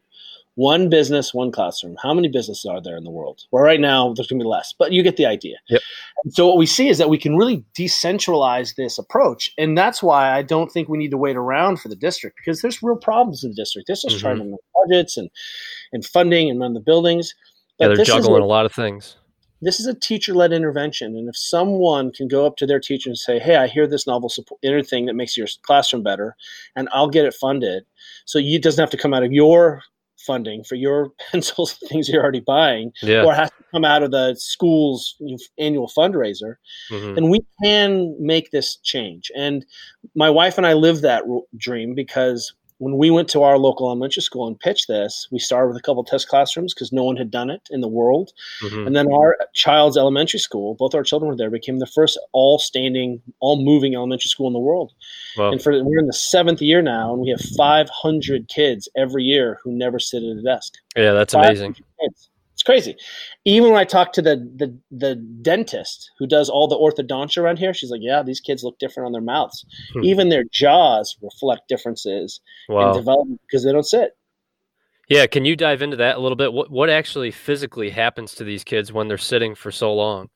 [0.58, 1.98] One business, one classroom.
[2.02, 3.42] How many businesses are there in the world?
[3.52, 5.58] Well, right now there's going to be less, but you get the idea.
[5.68, 5.82] Yep.
[6.30, 10.32] So what we see is that we can really decentralize this approach, and that's why
[10.32, 13.44] I don't think we need to wait around for the district because there's real problems
[13.44, 13.88] in the district.
[13.90, 14.20] This is Mhm.
[14.20, 15.30] trying to make budgets and
[15.92, 17.34] and funding and run the buildings.
[17.80, 19.18] Yeah, But they're juggling a- a lot of things.
[19.66, 23.18] This is a teacher-led intervention and if someone can go up to their teacher and
[23.18, 26.36] say hey i hear this novel support thing that makes your classroom better
[26.76, 27.84] and i'll get it funded
[28.26, 29.82] so you it doesn't have to come out of your
[30.18, 33.24] funding for your pencils and things you're already buying Yeah.
[33.26, 35.16] or has to come out of the school's
[35.58, 36.56] annual fundraiser
[36.92, 37.18] Mhm.
[37.18, 39.66] and we can make this change and
[40.16, 41.24] my wife and i live that
[41.58, 45.68] dream because when we went to our local elementary school and pitched this we started
[45.70, 48.86] with a couple test classrooms because no one had done it in the world Mhm.
[48.88, 52.60] and then our child's elementary school, both our children were there, became the first all
[52.60, 54.92] standing, all moving elementary school in the world.
[55.38, 59.24] Well, And for we're in the seventh year now, and we have 500 kids every
[59.24, 60.74] year who never sit at a desk.
[60.98, 61.76] yeah, that's amazing.
[62.02, 62.30] kids.
[62.66, 62.96] Crazy.
[63.46, 67.60] Even when I talk to the, the the dentist who does all the orthodontia around
[67.60, 69.66] here, she's like, "Yeah, these kids look different on their mouths.
[69.94, 70.04] Hmm.
[70.04, 74.18] Even their jaws reflect differences in development because they don't sit."
[75.08, 76.54] Yeah, can you dive into that a little bit?
[76.54, 80.30] What what actually physically happens to these kids when they're sitting for so long?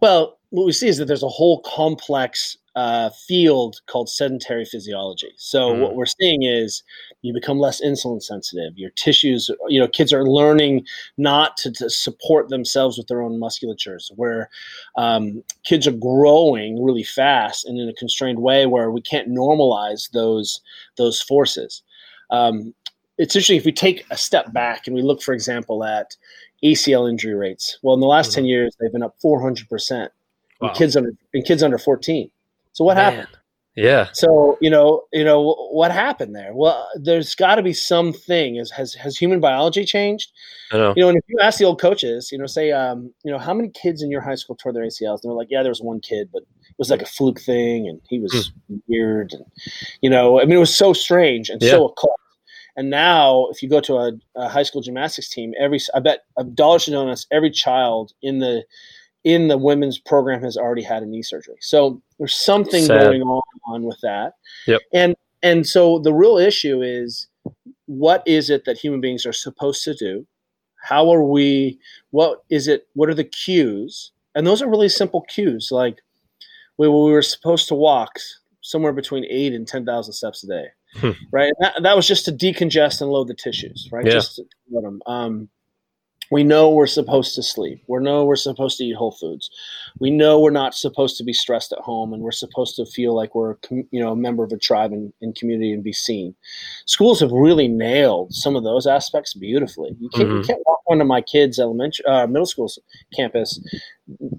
[0.00, 5.32] Well, what we see is that there's a whole complex uh, field called sedentary physiology.
[5.36, 5.80] So Mm.
[5.80, 6.84] what we're seeing is
[7.22, 8.78] you become less insulin sensitive.
[8.78, 10.86] Your tissues, you know, kids are learning
[11.16, 14.12] not to, to support themselves with their own musculatures.
[14.14, 14.48] Where
[14.96, 20.02] um, kids are growing really fast and in a constrained way, where we can't normalize
[20.12, 20.60] those
[20.96, 21.82] those forces.
[22.30, 22.74] Um,
[23.16, 26.16] it's interesting if we take a step back and we look, for example, at
[26.62, 27.78] ACL injury rates.
[27.82, 28.34] Well, in the last Mhm.
[28.34, 30.12] 10 years, they've been up 400%
[30.60, 30.68] Wow.
[30.68, 32.30] in kids under in kids under 14.
[32.78, 33.12] So what Man.
[33.12, 33.36] happened?
[33.74, 34.06] Yeah.
[34.12, 36.54] So, you know, you know what happened there?
[36.54, 38.54] Well, there's got to be something.
[38.54, 40.30] Is has has human biology changed?
[40.70, 40.94] I know.
[40.96, 43.38] You know, and if you ask the old coaches, you know, say, um, you know,
[43.38, 45.24] how many kids in your high school tore their ACLs?
[45.24, 47.88] And they're like, yeah, there was one kid, but it was like a fluke thing,
[47.88, 48.52] and he was
[48.86, 49.44] weird, and
[50.02, 52.20] you know, I mean, it was so strange and so occult.
[52.76, 56.20] And now, if you go to a, a high school gymnastics team, every I bet
[56.36, 58.62] a dollar to donuts, every child in the
[59.24, 61.56] in the women's program has already had a knee surgery.
[61.60, 63.00] So there's something Sad.
[63.00, 64.34] going on with that.
[64.66, 64.80] Yep.
[64.92, 67.28] And and so the real issue is
[67.86, 70.26] what is it that human beings are supposed to do?
[70.82, 71.78] How are we
[72.10, 74.12] what is it what are the cues?
[74.34, 76.00] And those are really simple cues like
[76.76, 78.18] we, we were supposed to walk
[78.60, 80.66] somewhere between 8 and 10,000 steps a day.
[80.94, 81.10] Hmm.
[81.32, 81.46] Right?
[81.46, 84.06] And that, that was just to decongest and load the tissues, right?
[84.06, 84.12] Yeah.
[84.12, 85.02] Just to load them.
[85.06, 85.48] Um,
[86.30, 87.82] we know we're supposed to sleep.
[87.86, 89.50] We know we're supposed to eat whole foods.
[89.98, 93.14] We know we're not supposed to be stressed at home, and we're supposed to feel
[93.14, 96.34] like we're, you know, a member of a tribe and, and community and be seen.
[96.86, 99.96] Schools have really nailed some of those aspects beautifully.
[100.00, 100.46] You can't, you Mhm.
[100.46, 102.70] can't walk onto my kids' elementary, uh, middle school
[103.14, 103.60] campus.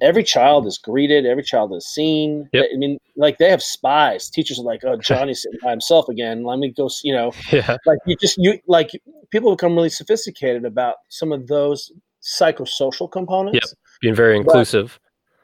[0.01, 1.25] Every child is greeted.
[1.25, 2.49] Every child is seen.
[2.53, 2.65] Yep.
[2.73, 4.29] I mean, like they have spies.
[4.29, 6.43] Teachers are like, "Oh, Johnny's sitting by himself again.
[6.43, 7.77] Let me go." You know, Yeah.
[7.86, 8.91] like you just you like
[9.32, 11.91] people become really sophisticated about some of those
[12.23, 13.73] psychosocial components.
[14.01, 14.99] Being very inclusive.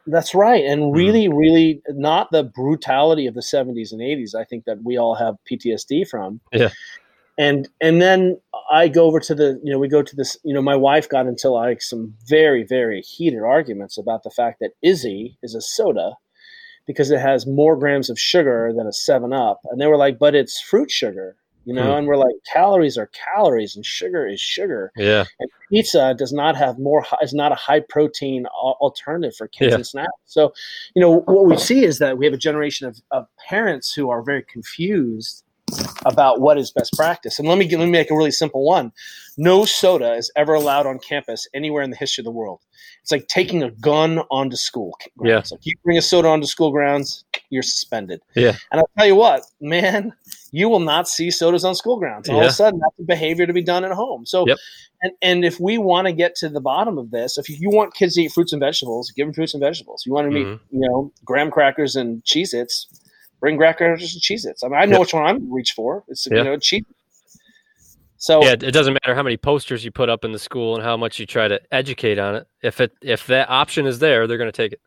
[0.08, 0.96] That's right, and Mhm.
[0.96, 4.36] really, really not the brutality of the '70s and '80s.
[4.36, 6.42] I think that we all have PTSD from.
[6.54, 6.70] Yeah.
[7.38, 8.40] And and then
[8.72, 11.10] I go over to the you know we go to this you know my wife
[11.10, 15.62] got into like some very very heated arguments about the fact that IZZE is a
[15.62, 16.14] soda
[16.88, 20.20] because it has more grams of sugar than a Seven Up, and they were like,
[20.20, 21.98] but it's fruit sugar, you know, Hmm.
[21.98, 25.26] and we're like calories are calories and sugar is sugar Yeah.
[25.40, 29.76] and pizza does not have more is not a high protein alternative for kids Yeah.
[29.78, 30.54] and snacks so
[30.94, 34.10] you know what we see is that we have a generation of, of parents who
[34.12, 35.44] are very confused
[36.06, 37.40] about what is best practice.
[37.40, 38.92] And let me let me make a really simple one.
[39.38, 42.62] No soda is ever allowed on campus anywhere in the history of the world.
[43.02, 45.52] It's like taking a gun onto school grounds.
[45.52, 45.56] Yeah.
[45.56, 48.22] Like you bring a soda onto school grounds, you're suspended.
[48.36, 48.56] Yeah.
[48.72, 50.14] And I'll tell you what, man,
[50.52, 52.30] you will not see sodas on school grounds.
[52.30, 54.26] All of a sudden, that's a behavior to be done at home.
[54.26, 54.58] So, Yep.
[55.04, 57.94] and, and if we want to get to the bottom of this, if you want
[57.94, 60.04] kids to eat fruits and vegetables, give them fruits and vegetables.
[60.06, 60.60] You want to eat, Mhm.
[60.72, 62.88] you know, graham crackers and Cheez Its,
[63.40, 64.64] bring graham crackers and Cheez Its.
[64.64, 65.00] I mean, I know Yep.
[65.02, 66.04] which one I'm reach for.
[66.08, 66.38] It's, Yeah.
[66.40, 66.86] you know, cheap.
[68.18, 70.84] So, Yeah, it doesn't matter how many posters you put up in the school and
[70.84, 72.48] how much you try to educate on it.
[72.64, 74.80] If it if that option is there, they're going to take it.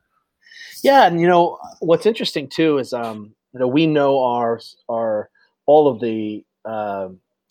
[0.82, 5.28] Yeah, and you know what's interesting too is um, you know we know our our
[5.66, 7.08] all of the uh,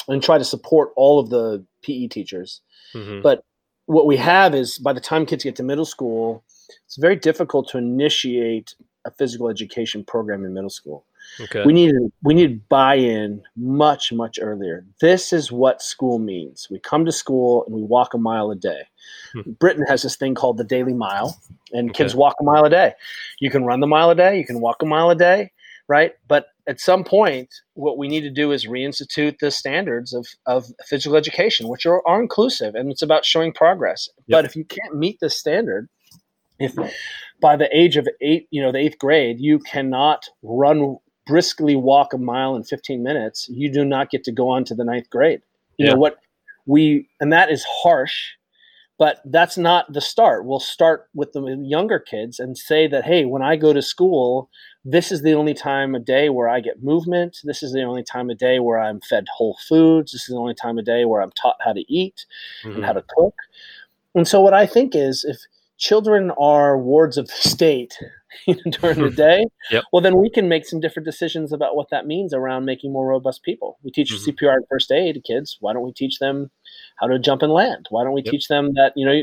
[0.08, 2.62] and try to support all of the PE teachers,
[2.94, 3.22] Mhm.
[3.22, 3.44] but
[3.86, 6.44] what we have is by the time kids get to middle school,
[6.86, 11.06] it's very difficult to initiate a physical education program in middle school.
[11.42, 11.64] Okay.
[11.66, 14.86] We need we need buy-in much much earlier.
[15.02, 16.68] This is what school means.
[16.72, 18.84] We come to school and we walk a mile a day.
[19.34, 19.52] Hmm.
[19.60, 21.40] Britain has this thing called the Daily Mile,
[21.74, 22.94] and kids walk a mile a day.
[23.40, 24.38] You can run the mile a day.
[24.38, 25.52] You can walk a mile a day,
[25.88, 26.14] right?
[26.28, 30.66] But at some point, what we need to do is reinstitute the standards of, of
[30.86, 34.10] physical education, which are, are inclusive, and it's about showing progress.
[34.28, 35.88] But if you can't meet the standard,
[36.60, 36.74] if
[37.40, 42.14] by the age of eight, you know, the eighth grade, you cannot run briskly walk
[42.14, 45.10] a mile in 15 minutes, you do not get to go on to the ninth
[45.10, 45.42] grade.
[45.78, 45.92] You Yeah.
[45.94, 46.18] know what
[46.66, 48.16] we, and that is harsh,
[48.98, 50.46] but that's not the start.
[50.46, 54.50] We'll start with the younger kids and say that, hey, when I go to school,
[54.84, 57.38] this is the only time a day where I get movement.
[57.44, 60.14] This is the only time a day where I'm fed whole foods.
[60.14, 62.26] This is the only time a day where I'm taught how to eat
[62.64, 62.76] Mhm.
[62.76, 63.36] and how to cook.
[64.16, 65.38] And so, what I think is if
[65.78, 67.98] children are wards of the state
[68.82, 69.84] during the day, Yep.
[69.92, 73.08] well, then we can make some different decisions about what that means around making more
[73.08, 73.78] robust people.
[73.84, 74.26] We teach Mhm.
[74.26, 75.58] CPR and first aid to kids.
[75.60, 76.52] Why don't we teach them
[76.98, 77.88] how to jump and land?
[77.90, 78.32] Why don't we Yep.
[78.32, 79.22] teach them that you know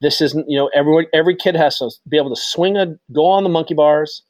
[0.00, 3.26] this isn't you know everyone every kid has to be able to swing a go
[3.26, 4.22] on the monkey bars,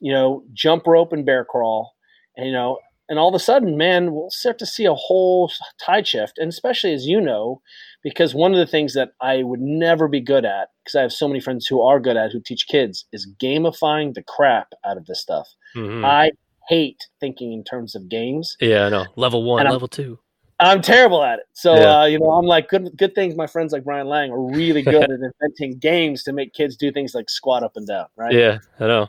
[0.00, 1.92] you know, jump rope and bear crawl,
[2.36, 2.78] and you know.
[3.08, 5.50] And all of a sudden, man, we'll start to see a whole
[5.84, 6.38] tide shift.
[6.38, 7.60] And especially as you know,
[8.02, 11.12] because one of the things that I would never be good at, because I have
[11.12, 14.96] so many friends who are good at who teach kids, is gamifying the crap out
[14.96, 15.48] of this stuff.
[15.76, 16.04] Mhm.
[16.04, 16.32] I
[16.68, 18.56] hate thinking in terms of games.
[18.60, 19.06] yeah, I know.
[19.16, 20.18] Level one, I'm- level two.
[20.62, 21.46] I'm terrible at it.
[21.54, 22.00] So Yeah.
[22.00, 24.82] uh, you know, I'm like good good things my friends like Brian Lang are really
[24.82, 25.10] good at
[25.42, 28.32] inventing games to make kids do things like squat up and down, right?
[28.32, 29.08] Yeah, I know.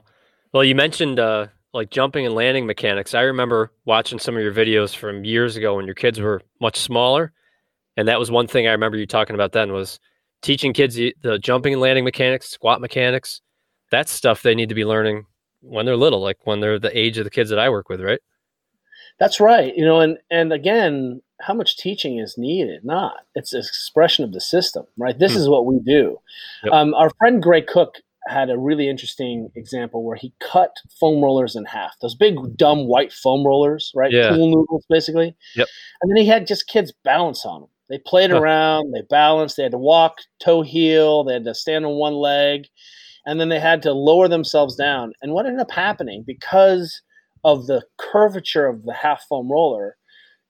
[0.53, 3.13] Well, you mentioned uh, like jumping and landing mechanics.
[3.13, 6.77] I remember watching some of your videos from years ago when your kids were much
[6.77, 7.33] smaller,
[8.01, 9.99] and that was one thing I remember you talking about then was
[10.41, 13.41] teaching kids the, the jumping and landing mechanics, squat mechanics.
[13.91, 15.25] That's stuff they need to be learning
[15.61, 18.01] when they're little, like when they're the age of the kids that I work with,
[18.01, 18.19] right?
[19.19, 19.75] That's right.
[19.77, 22.83] You know, and and again, how much teaching is needed?
[22.83, 23.17] Not.
[23.35, 25.17] It's an expression of the system, right?
[25.17, 25.39] This Hmm.
[25.39, 26.19] is what we do.
[26.63, 26.73] Yep.
[26.73, 31.55] Um, our friend Gray Cook had a really interesting example where he cut foam rollers
[31.55, 31.93] in half.
[32.01, 34.11] Those big dumb white foam rollers, right?
[34.11, 34.29] Yeah.
[34.29, 35.35] Pool noodles, basically.
[35.55, 35.67] Yep.
[36.01, 37.69] And then he had just kids balance on them.
[37.91, 41.85] They played around, they balanced, they had to walk toe heel, they had to stand
[41.85, 42.67] on one leg,
[43.25, 45.11] and then they had to lower themselves down.
[45.21, 47.01] And what ended up happening because
[47.43, 49.97] of the curvature of the half foam roller,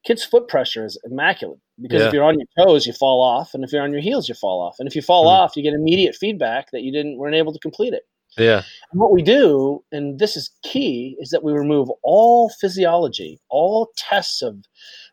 [0.04, 1.58] kids' foot pressure is immaculate.
[1.80, 2.06] Because Yeah.
[2.08, 4.36] if you're on your toes, you fall off, and if you're on your heels, you
[4.36, 4.76] fall off.
[4.78, 5.30] And if you fall Mhm.
[5.30, 8.04] off, you get immediate feedback that you didn't weren't able to complete it.
[8.38, 8.62] Yeah.
[8.92, 13.90] And what we do, and this is key, is that we remove all physiology, all
[13.96, 14.56] tests of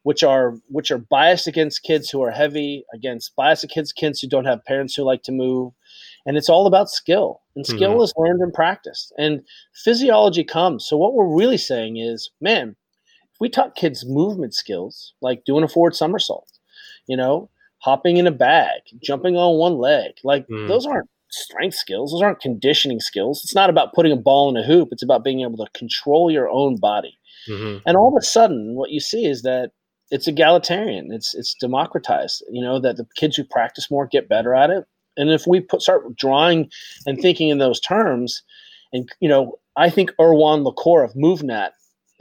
[0.04, 4.28] which are which are biased against kids who are heavy, against biased against kids who
[4.28, 5.74] don't have parents who like to move.
[6.26, 7.42] And it's all about skill.
[7.56, 9.14] And skill is learned and practiced.
[9.18, 9.42] And
[9.74, 10.86] physiology comes.
[10.86, 12.76] So what we're really saying is, man,
[13.34, 16.52] if we taught kids movement skills, like doing a forward somersault,
[17.08, 20.68] you know, hopping in a bag, jumping on one leg, like Mm.
[20.68, 22.12] those aren't strength skills.
[22.12, 23.42] Those aren't conditioning skills.
[23.44, 24.90] It's not about putting a ball in a hoop.
[24.92, 27.18] It's about being able to control your own body.
[27.48, 29.72] hmm And all of a sudden, what you see is that
[30.12, 31.12] it's egalitarian.
[31.12, 32.44] It's it's democratized.
[32.52, 34.86] You know that the kids who practice more get better at it.
[35.18, 36.70] And if we put start drawing
[37.06, 38.42] and thinking in those terms,
[38.94, 41.72] and you know, I think Erwan Le Corre of MovNat.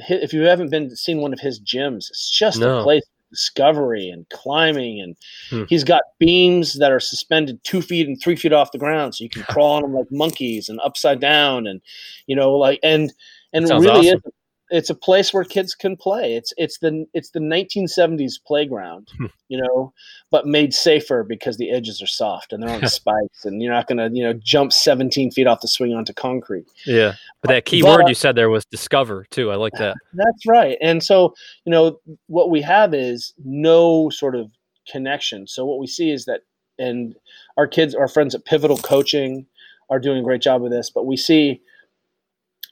[0.08, 2.78] If you haven't been seen one of his gyms, it's just No.
[2.78, 5.16] a place of discovery and climbing, and
[5.50, 5.64] Hmm.
[5.68, 9.24] he's got beams that are suspended two feet and three feet off the ground, so
[9.24, 11.80] you can crawl on them like monkeys and upside down, and
[12.28, 13.12] you know, like and
[13.52, 14.22] and it really awesome.
[14.24, 14.32] is
[14.70, 16.34] it's a place where kids can play.
[16.34, 19.26] It's it's the it's the 1970s playground, Hmm.
[19.48, 19.92] you know,
[20.30, 23.86] but made safer because the edges are soft and they're on spikes, and you're not
[23.86, 26.66] going to you know jump 17 feet off the swing onto concrete.
[26.86, 27.14] Yeah.
[27.42, 29.50] But that key But- word you said there was discover too.
[29.50, 29.96] I like that.
[30.12, 30.76] That's right.
[30.82, 34.50] And so, you know, what we have is no sort of
[34.90, 35.46] connection.
[35.46, 36.40] So what we see is that,
[36.78, 37.14] and
[37.56, 39.46] our kids, our friends at Pivotal Coaching
[39.90, 41.60] are doing a great job of this, but we see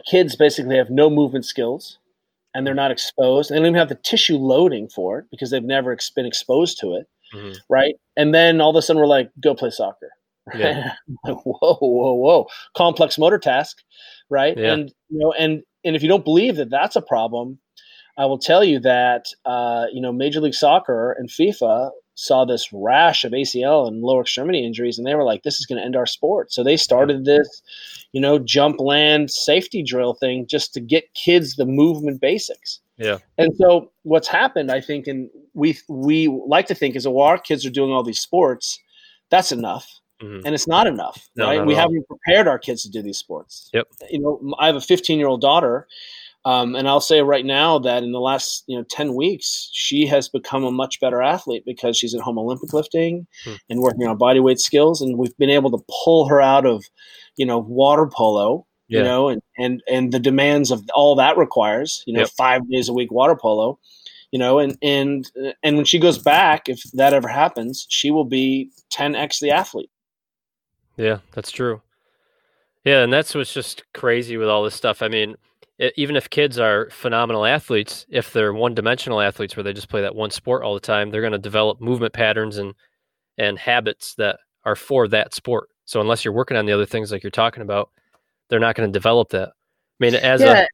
[0.09, 1.99] kids basically have no movement skills
[2.55, 3.51] and they're not exposed.
[3.51, 6.79] They don't even have the tissue loading for it because they've never ex- been exposed
[6.81, 7.07] to it.
[7.35, 7.57] Mhm.
[7.69, 7.97] Right.
[8.17, 10.11] And then all of a sudden we're like, go play soccer.
[10.55, 10.93] Yeah.
[11.25, 12.47] Like, whoa, whoa, whoa.
[12.77, 13.79] Complex motor task.
[14.31, 14.57] Right.
[14.57, 14.73] Yeah.
[14.73, 17.59] And, you know, and, and if you don't believe that that's a problem,
[18.19, 22.73] I will tell you that uh, you know Major League Soccer and FIFA saw this
[22.73, 25.85] rash of ACL and lower extremity injuries, and they were like, "This is going to
[25.85, 27.63] end our sport." So they started this,
[28.13, 32.81] you know, jump land safety drill thing just to get kids the movement basics.
[32.97, 33.19] Yeah.
[33.37, 37.39] And so what's happened, I think, and we we like to think is, well, our
[37.39, 38.81] kids are doing all these sports.
[39.29, 39.87] That's enough,
[40.23, 40.43] Mhm.
[40.47, 41.59] and it's not enough, No, right?
[41.59, 43.69] not We haven't prepared our kids to do these sports.
[43.75, 43.89] Yep.
[44.11, 45.87] You know, I have a 15 year old daughter.
[46.47, 50.07] Um, and I'll say right now that in the last you know ten weeks, she
[50.07, 53.55] has become a much better athlete because she's at home Olympic lifting Hmm.
[53.69, 56.85] and working on body weight skills, and we've been able to pull her out of
[57.37, 62.05] you know water polo, you know, and and and the demands of all that requires,
[62.07, 62.31] you know, Yep.
[62.39, 63.79] five days a week water polo,
[64.31, 65.29] you know, and and
[65.65, 69.51] and when she goes back, if that ever happens, she will be ten x the
[69.51, 69.91] athlete.
[70.97, 71.83] Yeah, that's true.
[72.85, 75.03] Yeah, and that's what's just crazy with all this stuff.
[75.03, 75.35] I mean,
[75.97, 80.15] even if kids are phenomenal athletes, if they're one-dimensional athletes where they just play that
[80.15, 82.75] one sport all the time, they're going to develop movement patterns and
[83.39, 85.69] and habits that are for that sport.
[85.85, 87.91] So unless you're working on the other things like you're talking about,
[88.49, 89.51] they're not going to develop that.
[89.51, 89.53] I
[90.01, 90.63] mean, as yeah.
[90.63, 90.67] a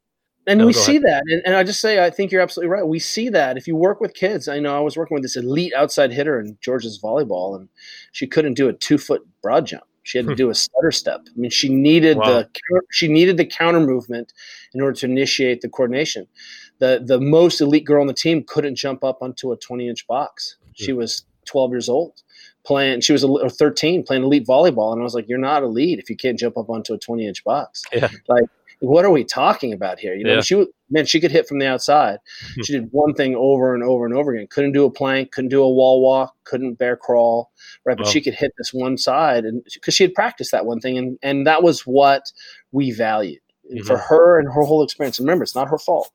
[0.47, 2.71] and No, we go see that, and, and I just say I think you're absolutely
[2.71, 2.87] right.
[2.87, 4.49] We see that if you work with kids.
[4.49, 7.69] I know I was working with this elite outside hitter in Georgia's volleyball, and
[8.11, 9.85] she couldn't do a two foot broad jump.
[10.05, 10.37] She had to Hmm.
[10.37, 11.21] do a stutter step.
[11.29, 12.25] I mean, she needed Wow.
[12.27, 14.33] the counter- she needed the counter movement
[14.75, 16.27] in order to initiate the coordination.
[16.79, 20.05] the The most elite girl on the team couldn't jump up onto a twenty inch
[20.09, 20.57] box.
[20.75, 22.23] She was twelve years old
[22.65, 23.03] playing.
[23.03, 25.99] She was a, or thirteen playing elite volleyball, and I was like, "You're not elite
[26.01, 28.09] if you can't jump up onto a twenty inch box." Yeah.
[28.29, 28.45] Like
[28.81, 30.13] what are we talking about here?
[30.17, 30.41] You know, Yeah.
[30.41, 32.19] she was- man, she could hit from the outside.
[32.55, 32.63] Hmm.
[32.63, 34.47] she did one thing over and over and over again.
[34.49, 37.51] Couldn't do a plank, couldn't do a wall walk, couldn't bear crawl,
[37.85, 37.97] right?
[37.97, 38.13] But Wow.
[38.13, 41.19] she could hit this one side, and because she had practiced that one thing, and
[41.23, 42.31] and that was what
[42.71, 45.19] we valued And for her and her whole experience.
[45.19, 46.11] and Remember, it's not her fault.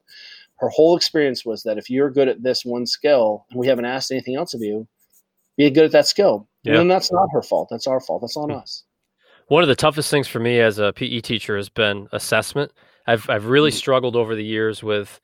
[0.60, 3.86] Her whole experience was that if you're good at this one skill, and we haven't
[3.86, 4.88] asked anything else of you,
[5.58, 6.48] be good at that skill.
[6.63, 6.72] Yeah.
[6.72, 7.68] And then that's not her fault.
[7.70, 8.22] That's our fault.
[8.22, 8.58] That's on Hmm.
[8.58, 8.84] us.
[9.50, 12.72] One of the toughest things for me as a PE teacher has been assessment.
[13.08, 13.76] I've I've really Mm.
[13.76, 15.20] struggled over the years with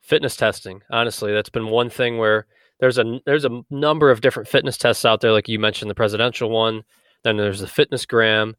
[0.00, 0.82] fitness testing.
[0.90, 2.46] Honestly, that's been one thing where
[2.80, 5.94] there's a there's a number of different fitness tests out there, like you mentioned the
[5.94, 6.82] presidential one.
[7.22, 8.54] Then there's the FitnessGram,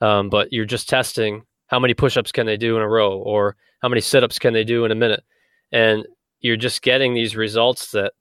[0.00, 3.54] um, but you're just testing how many push-ups can they do in a row, or
[3.82, 5.22] how many sit-ups can they do in a minute,
[5.70, 6.06] and
[6.40, 8.12] you're just getting these results that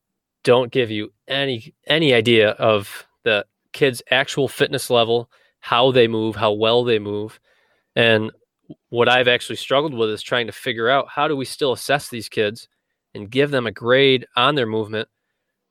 [0.44, 5.30] don't give you any any idea of the kid's actual fitness level
[5.62, 7.40] how they move, how well they move.
[7.96, 8.32] And
[8.90, 12.10] what I've actually struggled with is trying to figure out how do we still assess
[12.10, 12.68] these kids
[13.16, 15.08] and give them a grade on their movement,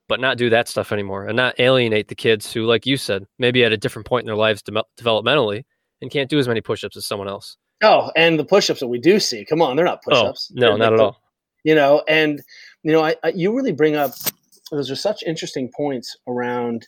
[0.08, 3.26] but not do that stuff anymore and not alienate the kids who, like you said,
[3.38, 5.64] maybe at a different point in their lives de- developmentally
[6.00, 7.56] and can't do as many push ups as someone else.
[7.82, 10.50] Oh, and the push-ups that we do see, come on, they're not push-ups.
[10.52, 11.22] Oh, no, They're- not at all.
[11.64, 12.40] you know and
[12.82, 14.12] you know I, I you really bring up
[14.72, 16.87] those are such interesting points around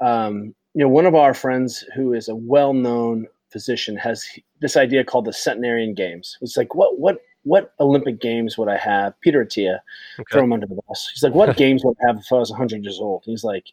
[0.00, 4.26] um, you know one of our friends who is a well-known physician has
[4.60, 6.36] this idea called the centenarian games.
[6.40, 9.18] It's like what what what olympic games would i have?
[9.20, 9.78] Peter Attia
[10.18, 10.32] Okay.
[10.32, 11.10] throw him under the bus.
[11.14, 13.22] He's like what games would i have if i was 100 years old?
[13.24, 13.66] He's like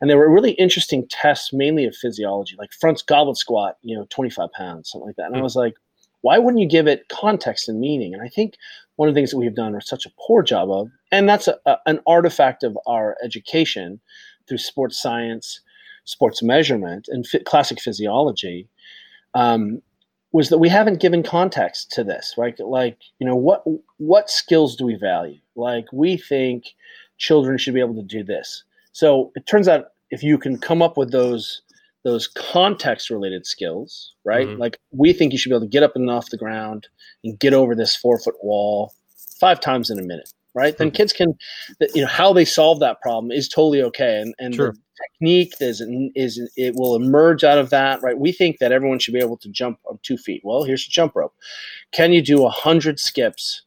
[0.00, 4.06] and they were really interesting tests mainly of physiology like front goblet squat you know
[4.10, 5.26] 25 pounds something like that.
[5.26, 5.42] And i Hmm.
[5.42, 5.74] was like
[6.22, 8.14] why wouldn't you give it context and meaning?
[8.14, 8.54] And i think
[8.96, 11.46] one of the things that we've done are such a poor job of, and that's
[11.46, 14.00] a, a, an artifact of our education
[14.48, 15.60] through sports science,
[16.04, 18.68] sports measurement, and classic physiology,
[19.34, 19.82] um,
[20.32, 22.58] was that we haven't given context to this, right?
[22.60, 23.62] Like, you know, what
[23.96, 25.38] what skills do we value?
[25.56, 26.64] Like, we think
[27.16, 28.64] children should be able to do this.
[28.92, 31.62] So it turns out if you can come up with those
[32.04, 34.46] those context related skills, right?
[34.46, 34.58] Mhm.
[34.58, 36.88] Like we think you should be able to get up and off the ground
[37.24, 38.92] and get over this four foot wall
[39.40, 40.76] five times in a minute, right?
[40.76, 41.34] Then kids can,
[41.94, 44.72] you know, how they solve that problem is totally okay, and and Sure.
[44.72, 45.80] the technique is
[46.16, 48.18] is it will emerge out of that, right?
[48.18, 50.42] We think that everyone should be able to jump on two feet.
[50.44, 51.34] Well, here's your jump rope.
[51.92, 53.62] Can you do a hundred skips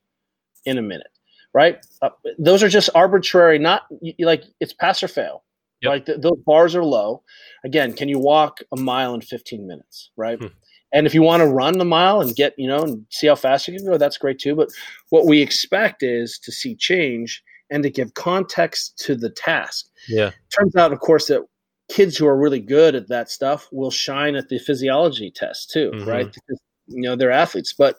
[0.66, 1.18] in a minute,
[1.54, 1.84] right?
[2.02, 3.84] Uh, those are just arbitrary, not
[4.20, 5.44] like it's pass or fail.
[5.82, 5.90] Yep.
[5.90, 7.24] Like the, those bars are low.
[7.64, 10.38] Again, can you walk a mile in 15 minutes, right?
[10.40, 10.48] Hmm.
[10.94, 13.36] And if you want to run the mile and get, you know, and see how
[13.36, 14.56] fast you can go, that's great too.
[14.56, 14.70] But
[15.10, 19.88] what we expect is to see change and to give context to the task.
[20.10, 20.32] Yeah.
[20.50, 21.46] Turns out, of course, that
[21.90, 25.92] kids who are really good at that stuff will shine at the physiology test too,
[25.92, 26.10] mm-hmm.
[26.10, 26.26] right?
[26.26, 27.74] Because, you know, they're athletes.
[27.74, 27.96] But,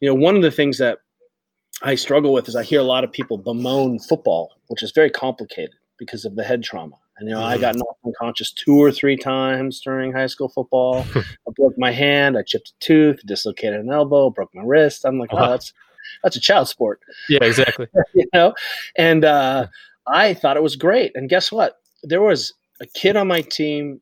[0.00, 0.98] you know, one of the things that
[1.82, 5.10] I struggle with is I hear a lot of people bemoan football, which is very
[5.10, 6.96] complicated because of the head trauma.
[7.18, 7.48] And you know, mm-hmm.
[7.48, 11.06] I got knocked unconscious two or three times during high school football.
[11.14, 15.04] I broke my hand, I chipped a tooth, dislocated an elbow, broke my wrist.
[15.04, 15.72] I'm like, oh, that's
[16.22, 17.00] that's a child sport.
[17.28, 17.86] Yeah, exactly.
[18.14, 18.54] you know,
[18.96, 19.68] and uh,
[20.06, 21.12] I thought it was great.
[21.14, 21.80] And guess what?
[22.02, 24.00] There was a kid on my team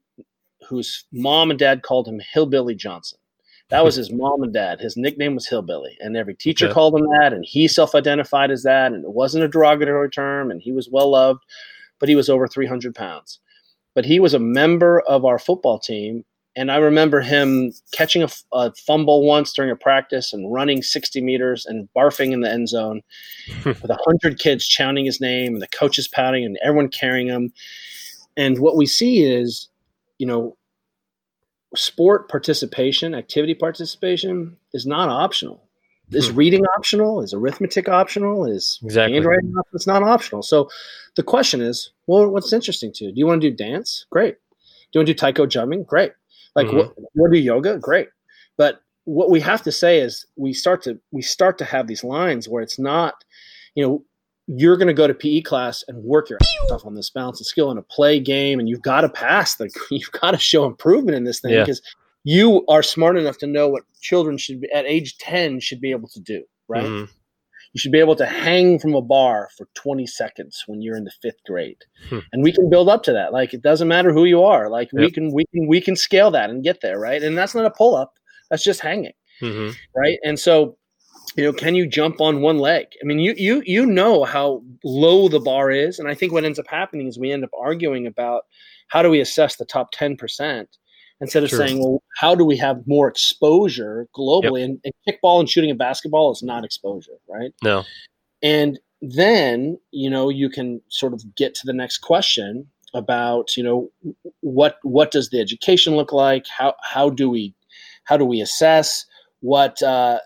[0.68, 3.18] whose mom and dad called him Hillbilly Johnson.
[3.68, 4.80] That was his mom and dad.
[4.80, 6.74] His nickname was Hillbilly, and every teacher okay.
[6.74, 10.62] called him that, and he self-identified as that, and it wasn't a derogatory term, and
[10.62, 11.44] he was well loved
[12.02, 13.38] but he was over 300 pounds.
[13.94, 16.24] But he was a member of our football team.
[16.56, 21.20] And I remember him catching a, a fumble once during a practice and running 60
[21.20, 23.02] meters and barfing in the end zone
[23.64, 27.52] with 100 kids chanting his name and the coaches pouting and everyone carrying him.
[28.36, 29.68] And what we see is,
[30.18, 30.56] you know,
[31.76, 35.62] sport participation, activity participation is not optional.
[36.10, 36.36] Is hmm.
[36.36, 37.22] reading optional?
[37.22, 38.44] Is arithmetic optional?
[38.44, 39.14] Is exactly.
[39.14, 39.76] handwriting optional?
[39.76, 40.42] It's not optional.
[40.42, 40.68] So
[41.16, 43.12] the question is, well, what's interesting to you?
[43.12, 44.06] Do you want to do dance?
[44.10, 44.36] Great.
[44.92, 45.84] Do you want to do taiko jumping?
[45.84, 46.12] Great.
[46.54, 46.76] Like mm-hmm.
[46.76, 47.78] what, want to do yoga?
[47.78, 48.08] Great.
[48.56, 52.04] But what we have to say is we start to we start to have these
[52.04, 53.24] lines where it's not,
[53.74, 54.04] you know,
[54.46, 57.40] you're going to go to PE class and work your ass off on this balance
[57.40, 59.58] and skill in a play game, and you've got to pass.
[59.58, 61.82] Like you've got to show improvement in this thing because
[62.24, 65.90] you are smart enough to know what children should be at age 10 should be
[65.90, 67.12] able to do right mm-hmm.
[67.72, 71.04] You should be able to hang from a bar for 20 seconds when you're in
[71.04, 71.78] the fifth grade.
[72.08, 72.18] Hmm.
[72.32, 73.32] and we can build up to that.
[73.32, 74.68] Like it doesn't matter who you are.
[74.68, 75.00] Like yep.
[75.00, 77.22] we can we can we can scale that and get there right?
[77.22, 78.12] And that's not a pull-up.
[78.50, 79.70] That's just hanging mm-hmm.
[79.96, 80.18] right?
[80.24, 80.76] And so
[81.36, 82.86] you know can you jump on one leg?
[83.02, 85.98] I mean you you you know how low the bar is.
[85.98, 88.42] And i think what ends up happening is we end up arguing about
[88.88, 90.66] how do we assess the top 10%
[91.22, 94.60] instead of saying, well, how do we have more exposure globally?
[94.60, 94.68] Yep.
[94.68, 97.54] And, and, kickball and shooting a basketball is not exposure, right?
[97.62, 97.84] No.
[98.42, 103.62] And then, you know, you can sort of get to the next question about, you
[103.62, 103.90] know,
[104.40, 106.46] what what does the education look like?
[106.48, 107.54] How how do we
[108.04, 109.06] how do we assess
[109.40, 110.18] what uh,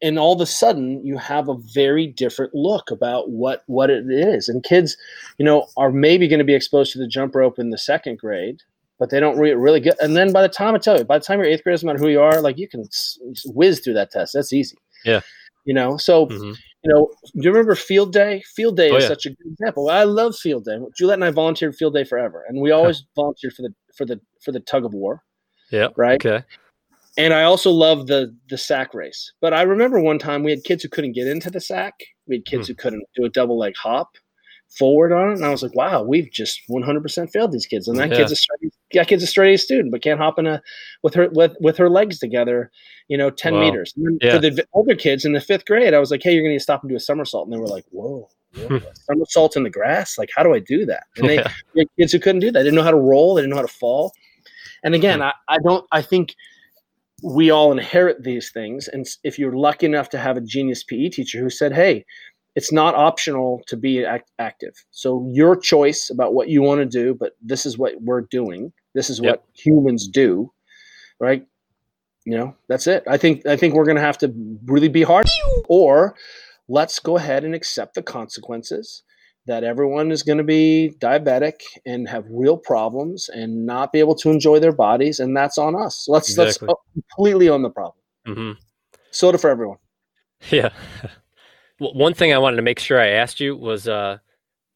[0.00, 4.04] and all of a sudden you have a very different look about what what it
[4.10, 4.96] is and kids
[5.38, 8.18] you know are maybe going to be exposed to the jump rope in the second
[8.18, 8.62] grade
[9.04, 10.00] but they don't re- really get.
[10.00, 11.86] And then by the time I tell you, by the time you're eighth grade, doesn't
[11.86, 12.84] matter who you are, like you can
[13.44, 14.32] whiz through that test.
[14.32, 14.78] That's easy.
[15.04, 15.20] Yeah.
[15.66, 16.52] You know, so mm-hmm.
[16.52, 18.42] you know, do you remember Field Day?
[18.56, 19.08] Field Day oh, is yeah.
[19.08, 19.90] such a good example.
[19.90, 20.78] I love Field Day.
[20.96, 24.18] Juliet and I volunteered Field Day forever, and we always volunteered for the for the
[24.42, 25.22] for the tug of war.
[25.70, 25.88] Yeah.
[25.98, 26.24] Right.
[26.24, 26.42] Okay.
[27.18, 29.34] And I also love the the sack race.
[29.42, 31.92] But I remember one time we had kids who couldn't get into the sack.
[32.26, 32.68] We had kids mm.
[32.68, 34.16] who couldn't do a double leg hop
[34.76, 37.98] forward on it, and I was like, "Wow, we've just 100% failed these kids." And
[37.98, 38.16] that yeah.
[38.16, 40.62] kid's a straight, that kid's a straight A student, but can't hop in a
[41.02, 42.70] with her with with her legs together,
[43.08, 43.60] you know, 10 wow.
[43.60, 43.94] meters.
[43.96, 44.34] Yeah.
[44.34, 46.62] For the older kids in the fifth grade, I was like, "Hey, you're going to
[46.62, 48.76] stop and do a somersault," and they were like, "Whoa." Hmm.
[49.10, 51.42] somersault in the grass like how do i do that and they,
[51.74, 51.84] yeah.
[51.98, 53.62] kids who couldn't do that they didn't know how to roll they didn't know how
[53.62, 54.12] to fall
[54.84, 55.00] and hmm.
[55.00, 56.36] again I, I don't i think
[57.24, 61.08] we all inherit these things and if you're lucky enough to have a genius pe
[61.08, 62.04] teacher who said hey
[62.54, 64.74] it's not optional to be act- active.
[64.90, 68.72] So your choice about what you want to do, but this is what we're doing.
[68.94, 69.30] This is yep.
[69.30, 70.52] what humans do,
[71.18, 71.46] right?
[72.24, 73.04] You know, that's it.
[73.08, 74.32] I think I think we're going to have to
[74.64, 75.26] really be hard
[75.68, 76.14] or
[76.68, 79.02] let's go ahead and accept the consequences
[79.46, 84.14] that everyone is going to be diabetic and have real problems and not be able
[84.14, 86.06] to enjoy their bodies and that's on us.
[86.08, 86.68] Let's exactly.
[86.68, 87.98] let's completely own the problem.
[88.26, 88.52] Mm-hmm.
[89.10, 89.78] Soda for everyone.
[90.50, 90.70] Yeah.
[91.78, 94.18] one thing I wanted to make sure I asked you was uh,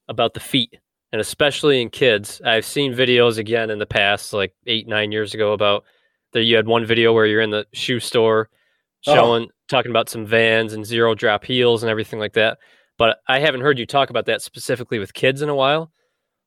[0.09, 0.79] about the feet,
[1.13, 2.41] and especially in kids.
[2.45, 5.85] I've seen videos again in the past, like eight, nine years ago, about
[6.33, 6.45] that.
[6.45, 8.51] You had one video where you're in the shoe store
[9.07, 9.15] oh.
[9.15, 9.53] showing, oh.
[9.69, 12.59] talking about some Vans and zero drop heels and everything like that.
[12.99, 15.93] But I haven't heard you talk about that specifically with kids in a while.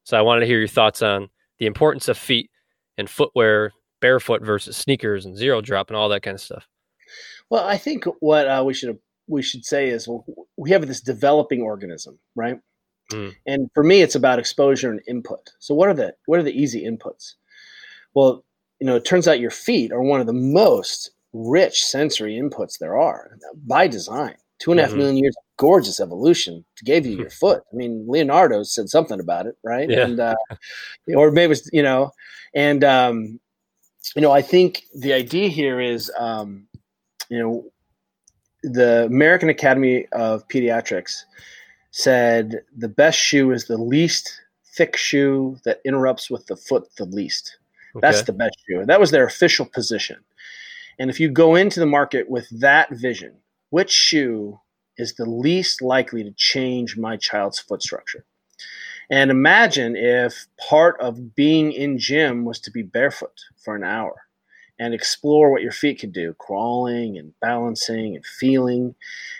[0.03, 1.29] So I wanted to hear your thoughts on
[1.59, 2.49] the importance of feet
[2.97, 3.71] and footwear,
[4.01, 6.67] barefoot versus sneakers and zero drop and all that kind of stuff.
[7.49, 8.97] Well, I think what uh, we should
[9.27, 10.25] we should say is well,
[10.57, 12.59] we have this developing organism, right?
[13.11, 13.35] Mm.
[13.45, 15.51] And for me, it's about exposure and input.
[15.59, 17.35] So what are the what are the easy inputs?
[18.13, 18.43] Well,
[18.79, 22.77] you know, it turns out your feet are one of the most rich sensory inputs
[22.79, 24.35] there are by design.
[24.59, 24.99] Two and a half mm-hmm.
[24.99, 26.63] million years of gorgeous evolution.
[26.83, 27.63] Gave you your foot.
[27.71, 29.89] I mean, Leonardo said something about it, right?
[29.89, 30.05] Yeah.
[30.05, 30.35] And uh,
[31.15, 32.11] or maybe it's, you know,
[32.53, 33.39] and um,
[34.15, 36.67] you know, I think the idea here is, um,
[37.29, 37.65] you know,
[38.63, 41.23] the American Academy of Pediatrics
[41.91, 44.41] said the best shoe is the least
[44.75, 47.57] thick shoe that interrupts with the foot the least.
[47.99, 48.85] That's the best shoe.
[48.85, 50.17] That was their official position.
[50.97, 53.33] And if you go into the market with that vision,
[53.69, 54.59] which shoe
[54.97, 58.23] is the least likely to change my child's foot structure?
[59.09, 64.15] And imagine if part of being in gym was to be barefoot for an hour
[64.81, 68.95] and explore what your feet can do, crawling and balancing and feeling.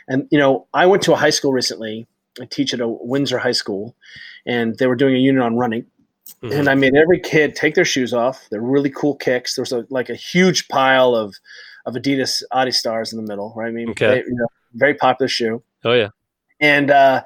[0.08, 2.08] And you know, I went to a high school recently.
[2.40, 3.96] I teach at a Windsor high school,
[4.46, 5.86] and they were doing a unit on running
[6.44, 6.52] Mhm.
[6.60, 8.48] and I made every kid take their shoes off.
[8.50, 9.56] They're really cool kicks.
[9.56, 11.36] There's a like a huge pile of
[11.86, 13.68] of Adidas Adi Stars in the middle, right?
[13.68, 14.08] I mean, Okay.
[14.08, 15.62] they, you know, very popular shoe.
[15.84, 16.10] oh yeah.
[16.60, 17.24] And uh,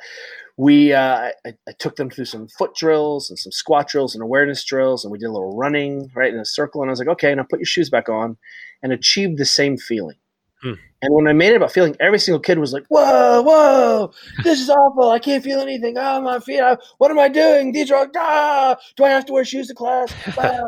[0.57, 4.23] we, uh, I, I took them through some foot drills and some squat drills and
[4.23, 6.81] awareness drills, and we did a little running right in a circle.
[6.81, 8.37] And I was like, okay, now put your shoes back on,
[8.81, 10.17] and achieved the same feeling.
[10.61, 10.73] Hmm.
[11.01, 14.11] And when I made it about feeling, every single kid was like, "Whoa, whoa,
[14.43, 15.11] this is awful!
[15.11, 15.97] I can't feel anything.
[15.97, 16.61] Oh, my feet!
[16.61, 17.73] I, what am I doing?
[17.73, 18.75] These are ah!
[18.95, 20.61] Do I have to wear shoes to class?" Ah.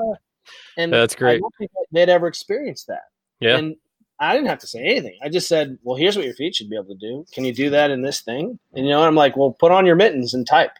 [0.77, 1.41] And That's I great.
[1.41, 3.03] don't think they'd ever experienced that.
[3.39, 3.57] Yeah.
[3.57, 3.75] And
[4.19, 5.17] I didn't have to say anything.
[5.23, 7.25] I just said, "Well, here's what your feet should be able to do.
[7.33, 9.85] Can you do that in this thing?" And you know, I'm like, "Well, put on
[9.85, 10.71] your mittens and type."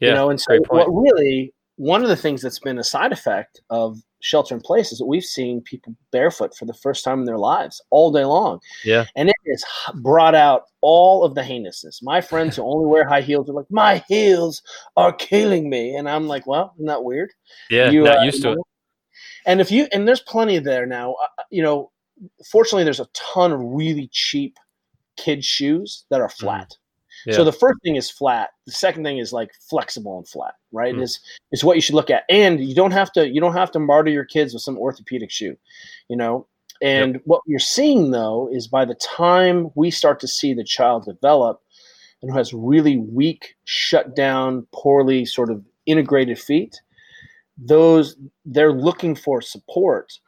[0.00, 0.10] Yeah.
[0.10, 3.60] You know, and so what really one of the things that's been a side effect
[3.70, 7.26] of shelter in place is that we've seen people barefoot for the first time in
[7.26, 8.58] their lives all day long.
[8.84, 9.04] Yeah.
[9.14, 9.64] And it has
[9.96, 12.02] brought out all of the heinousness.
[12.02, 14.62] My friends who only wear high heels are like, "My heels
[14.96, 17.32] are killing me," and I'm like, "Well, isn't that weird?"
[17.70, 17.90] Yeah.
[17.90, 18.56] you, not uh, used to it.
[18.56, 18.64] know?
[19.46, 21.12] And if you and there's plenty there now.
[21.12, 21.90] Uh, you know,
[22.50, 24.58] fortunately, there's a ton of really cheap
[25.16, 26.70] kid shoes that are flat.
[26.70, 27.30] Mm-hmm.
[27.30, 27.36] Yeah.
[27.36, 28.50] So the first thing is flat.
[28.66, 30.94] The second thing is like flexible and flat, right?
[30.94, 31.02] Mm.
[31.02, 32.24] Is is what you should look at.
[32.28, 35.30] And you don't have to you don't have to martyr your kids with some orthopedic
[35.30, 35.56] shoe,
[36.08, 36.46] you know.
[36.82, 41.06] And what you're seeing though is by the time we start to see the child
[41.06, 41.62] develop
[42.22, 46.80] and who has really weak, shut down, poorly sort of integrated feet,
[47.56, 50.18] those they're looking for support.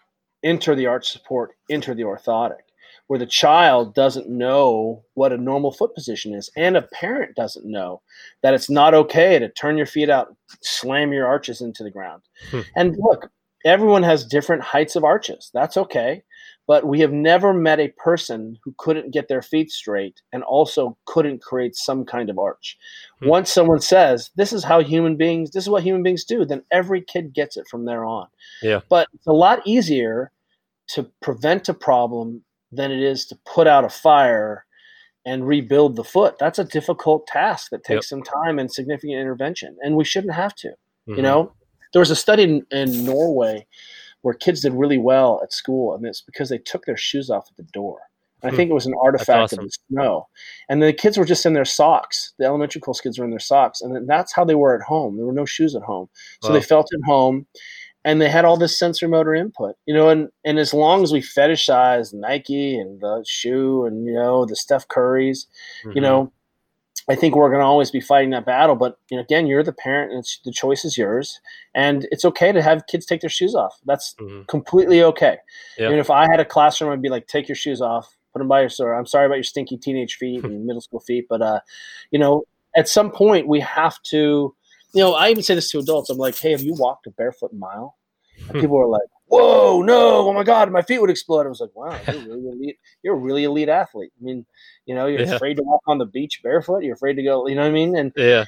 [0.43, 2.62] Enter the arch support, enter the orthotic,
[3.09, 7.66] where the child doesn't know what a normal foot position is, and a parent doesn't
[7.66, 8.01] know
[8.43, 12.22] that it's not okay to turn your feet out, slam your arches into the ground.
[12.51, 12.61] Hmm.
[12.76, 13.30] And look,
[13.64, 15.51] everyone has different heights of arches.
[15.53, 16.22] That's okay.
[16.69, 20.99] But we have never met a person who couldn't get their feet straight and also
[21.07, 22.79] couldn't create some kind of arch.
[23.21, 23.29] Hmm.
[23.29, 26.62] Once someone says, This is how human beings, this is what human beings do, then
[26.71, 28.29] every kid gets it from there on.
[28.62, 28.81] Yeah.
[28.89, 30.31] But it's a lot easier
[30.89, 34.66] to prevent a problem than it is to put out a fire
[35.25, 36.37] and rebuild the foot.
[36.39, 39.77] That's a difficult task that takes some time and significant intervention.
[39.83, 40.69] And we shouldn't have to.
[41.09, 41.16] Mhm.
[41.16, 41.53] You know,
[41.93, 43.66] there was a study in, in Norway
[44.23, 47.47] where kids did really well at school, and it's because they took their shoes off
[47.51, 47.99] at the door.
[48.43, 48.57] And I Hmm.
[48.57, 49.61] think it was an artifact awesome.
[49.61, 50.29] of the snow.
[50.69, 52.35] And the kids were just in their socks.
[52.39, 54.83] The elementary school kids were in their socks, and then that's how they were at
[54.83, 55.16] home.
[55.16, 56.09] There were no shoes at home,
[56.43, 56.55] so Wow.
[56.59, 57.47] they felt at home,
[58.05, 59.75] and they had all this sensory motor input.
[59.87, 64.12] You know, and and as long as we fetishize Nike and the shoe and you
[64.14, 65.47] know the Steph Currys,
[65.85, 66.03] you Mhm.
[66.03, 66.33] know
[67.09, 69.62] i think we're going to always be fighting that battle but you know again you're
[69.62, 71.40] the parent and it's, the choice is yours.
[71.74, 73.78] And it's okay to have kids take their shoes off.
[73.86, 74.46] That's Mhm.
[74.48, 75.36] completely okay.
[75.78, 75.86] Yeah.
[75.86, 78.40] i mean if i had a classroom i'd be like take your shoes off put
[78.40, 81.26] them by your store i'm sorry about your stinky teenage feet and middle school feet
[81.28, 81.61] but uh
[82.11, 82.44] you know
[82.76, 84.54] at some point we have to
[84.94, 86.11] you know i even say this to adults.
[86.11, 87.96] I'm like hey have you walked a barefoot mile?
[88.48, 91.61] And people are like whoa no oh my god my feet would explode i was
[91.61, 94.45] like wow you're really elite you're a really elite athlete i mean
[94.87, 95.35] you know you're Yeah.
[95.35, 97.72] afraid to walk on the beach barefoot you're afraid to go you know what i
[97.72, 98.45] mean and Yeah.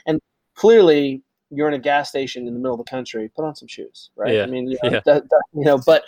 [0.55, 3.69] clearly you're in a gas station in the middle of the country put on some
[3.69, 4.43] shoes right Yeah.
[4.45, 5.01] i mean you know, Yeah.
[5.05, 6.05] that, that- you know but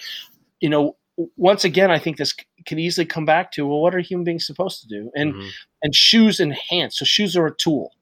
[0.61, 0.97] you know
[1.37, 4.47] once again i think this can easily come back to well what are human beings
[4.47, 5.49] supposed to do and Mhm.
[5.83, 7.93] and shoes enhance so shoes are a tool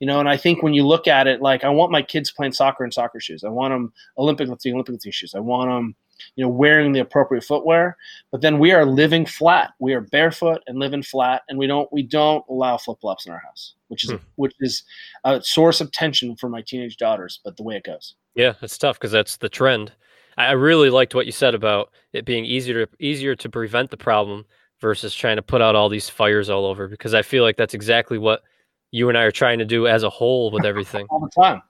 [0.00, 2.30] you know and i think when you look at it like i want my kids
[2.30, 5.70] playing soccer in soccer shoes i want them olympic lifting olympic lifting shoes i want
[5.70, 5.94] them
[6.36, 7.96] you know wearing the appropriate footwear
[8.30, 11.92] but then we are living flat we are barefoot and living flat and we don't
[11.92, 14.16] we don't allow flip-flops in our house which is Hmm.
[14.36, 14.82] which is
[15.24, 18.78] a source of tension for my teenage daughters but the way it goes Yeah, it's
[18.78, 19.92] tough because that's the trend.
[20.38, 23.98] I really liked what you said about it being easier to easier to prevent the
[23.98, 24.46] problem
[24.80, 27.74] versus trying to put out all these fires all over because I feel like that's
[27.74, 28.42] exactly what
[28.90, 31.06] you and I are trying to do as a whole with everything.
[31.10, 31.62] all the time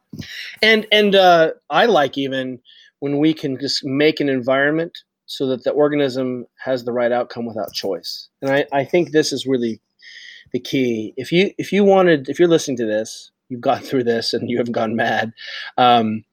[0.61, 2.61] and and uh, i like even
[3.03, 4.97] when we can just make an environment
[5.27, 9.33] so that the organism has the right outcome without choice and i, I think this
[9.33, 9.81] is really
[10.53, 11.15] the key.
[11.17, 14.49] If you if you wanted, if you're listening to this, you've gone through this and
[14.49, 15.33] you haven't gone mad,
[15.77, 16.25] um,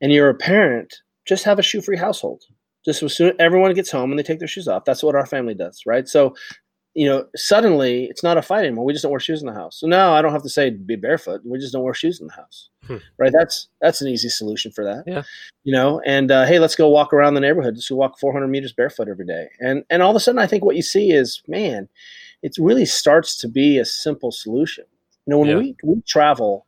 [0.00, 0.94] and you're a parent,
[1.26, 2.42] just have a shoe free household.
[2.84, 4.84] Just as soon everyone gets home and they take their shoes off.
[4.84, 6.08] That's what our family does, right?
[6.08, 6.34] So
[6.94, 8.84] you know, suddenly it's not a fight anymore.
[8.84, 9.80] We just don't wear shoes in the house.
[9.80, 11.40] So now I don't have to say be barefoot.
[11.44, 12.98] We just don't wear shoes in the house, hmm.
[13.18, 13.32] right?
[13.32, 15.04] That's that's an easy solution for that.
[15.06, 15.22] Yeah,
[15.64, 16.02] you know.
[16.04, 17.76] And uh, hey, let's go walk around the neighborhood.
[17.76, 19.48] Just walk 400 meters barefoot every day.
[19.60, 21.88] And and all of a sudden, I think what you see is, man,
[22.42, 24.84] it really starts to be a simple solution.
[25.26, 25.56] You know, when yeah.
[25.56, 26.66] we we travel,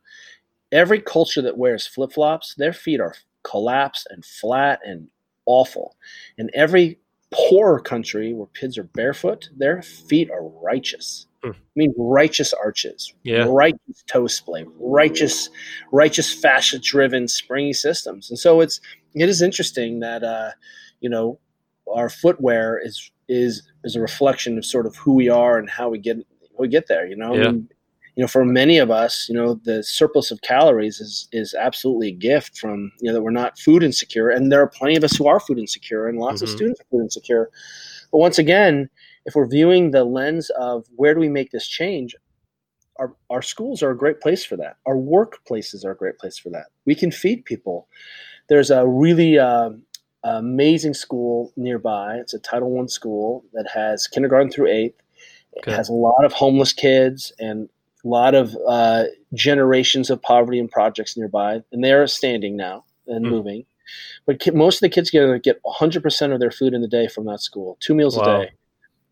[0.71, 3.13] every culture that wears flip flops, their feet are
[3.43, 5.09] collapsed and flat and
[5.45, 5.95] awful,
[6.39, 6.97] and every
[7.31, 11.27] poor country where kids are barefoot, their feet are righteous.
[11.43, 11.51] Hmm.
[11.51, 13.45] I mean, righteous arches, yeah.
[13.47, 15.49] righteous toe splay, righteous,
[15.91, 18.29] righteous fascia-driven springy systems.
[18.29, 18.79] And so it's
[19.13, 20.51] it is interesting that uh,
[21.01, 21.39] you know
[21.93, 25.89] our footwear is is is a reflection of sort of who we are and how
[25.89, 26.17] we get
[26.57, 27.07] we get there.
[27.07, 27.47] You know, yeah.
[27.47, 27.69] I mean,
[28.15, 32.09] you know, for many of us, you know, the surplus of calories is is absolutely
[32.09, 35.03] a gift from you know that we're not food insecure, and there are plenty of
[35.03, 36.45] us who are food insecure, and lots mm-hmm.
[36.45, 37.49] of students are food insecure.
[38.11, 38.89] But once again,
[39.25, 42.15] if we're viewing the lens of where do we make this change,
[42.97, 44.77] our our schools are a great place for that.
[44.85, 46.67] Our workplaces are a great place for that.
[46.85, 47.89] We can feed people.
[48.47, 49.71] There's a really uh,
[50.23, 52.15] amazing school nearby.
[52.15, 55.01] It's a Title One school that has kindergarten through eighth.
[55.51, 57.69] It has a lot of homeless kids and
[58.05, 62.85] a lot of uh, generations of poverty and projects nearby, and they are standing now
[63.07, 63.29] and mm.
[63.29, 63.65] moving.
[64.25, 67.07] But ki- most of the kids get get 100% of their food in the day
[67.07, 68.23] from that school, two meals wow.
[68.23, 68.51] a day.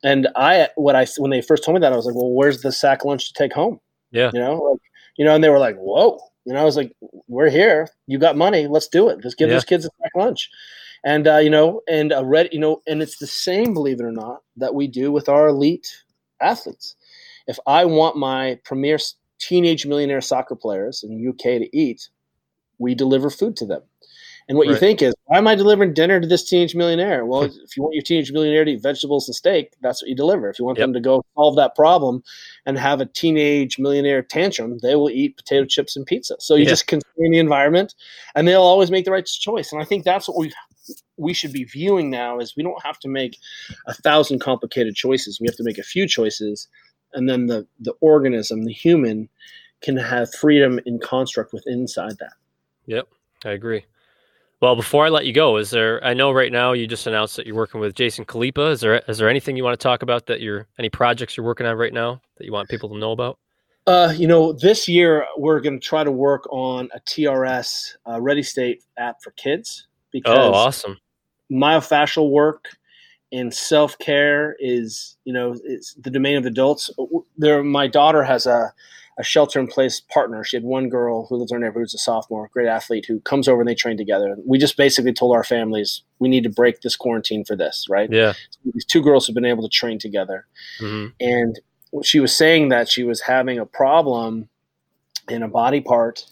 [0.03, 2.61] And I, what I, when they first told me that, I was like, well, where's
[2.61, 3.79] the sack lunch to take home?
[4.11, 4.31] Yeah.
[4.33, 4.81] You know, like,
[5.17, 6.19] you know, and they were like, whoa.
[6.45, 6.91] And I was like,
[7.27, 7.87] we're here.
[8.05, 8.67] You got money.
[8.67, 9.19] Let's do it.
[9.23, 9.55] Let's give yeah.
[9.55, 10.49] those kids a sack lunch.
[11.05, 14.03] And, uh, you know, and a red, you know, and it's the same, believe it
[14.03, 16.03] or not, that we do with our elite
[16.41, 16.95] athletes
[17.47, 18.97] if I want my premier
[19.39, 22.09] teenage millionaire soccer players in the UK to eat,
[22.77, 23.81] we deliver food to them.
[24.49, 24.73] And what right.
[24.73, 27.25] you think is, why am I delivering dinner to this teenage millionaire?
[27.33, 30.15] Well, if you want your teenage millionaire to eat vegetables and steak, that's what you
[30.15, 30.49] deliver.
[30.49, 30.85] If you want yep.
[30.85, 32.23] them to go solve that problem
[32.65, 36.35] and have a teenage millionaire tantrum, they will eat potato chips and pizza.
[36.39, 36.69] So you yeah.
[36.69, 37.95] just constrain the environment,
[38.35, 39.71] and they'll always make the right choice.
[39.71, 40.51] And I think that's what we
[41.17, 43.37] we should be viewing now is we don't have to make
[43.87, 45.39] a thousand complicated choices.
[45.39, 46.67] We have to make a few choices
[47.13, 49.29] and then the the organism, the human,
[49.81, 52.33] can have freedom in construct within inside that.
[52.85, 53.07] Yep,
[53.45, 53.85] I agree.
[54.61, 56.01] Well, before I let you go, is there?
[56.05, 58.71] I know right now you just announced that you're working with Jason Khalipa.
[58.71, 61.45] Is there is there anything you want to talk about that you're any projects you're
[61.45, 63.39] working on right now that you want people to know about?
[63.85, 68.21] Uh, you know, this year we're going to try to work on a TRS uh,
[68.21, 69.87] Ready State app for kids.
[70.13, 70.97] Because oh, awesome!
[71.51, 72.69] Myofascial work
[73.33, 76.89] and self care is you know it's the domain of adults.
[77.37, 78.73] There, my daughter has a
[79.17, 80.43] a shelter in place partner.
[80.43, 83.19] She had one girl who lives in our neighborhood who's a sophomore, great athlete, who
[83.19, 84.35] comes over and they train together.
[84.43, 88.11] We just basically told our families we need to break this quarantine for this, right?
[88.11, 88.33] Yeah.
[88.33, 90.47] So these two girls have been able to train together,
[90.79, 91.09] mm-hmm.
[91.19, 91.59] and
[92.03, 94.49] she was saying that she was having a problem
[95.29, 96.25] in a body part,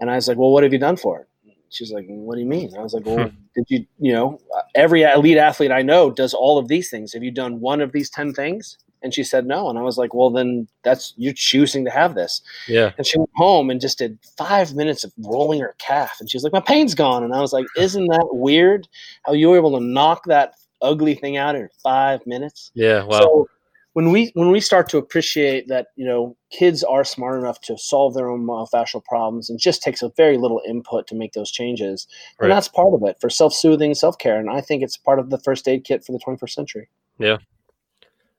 [0.00, 1.28] and I was like, "Well, what have you done for it?"
[1.74, 3.36] She's like, "What do you mean?" I was like, "Well, hmm.
[3.54, 4.40] did you, you know,
[4.74, 7.12] every elite athlete I know does all of these things.
[7.12, 9.98] Have you done one of these ten things?" And she said no, and I was
[9.98, 12.92] like, "Well, then that's you're choosing to have this." Yeah.
[12.96, 16.36] And she went home and just did five minutes of rolling her calf, and she
[16.36, 18.88] was like, "My pain's gone," and I was like, "Isn't that weird?
[19.24, 23.04] How you were able to knock that ugly thing out in five minutes?" Yeah.
[23.04, 23.20] Wow.
[23.20, 23.48] So
[23.94, 27.78] when we when we start to appreciate that you know kids are smart enough to
[27.78, 31.50] solve their own myofascial problems and just takes a very little input to make those
[31.50, 32.06] changes
[32.38, 32.46] right.
[32.46, 35.38] and that's part of it for self-soothing self-care and i think it's part of the
[35.38, 36.88] first aid kit for the 21st century.
[37.18, 37.38] Yeah.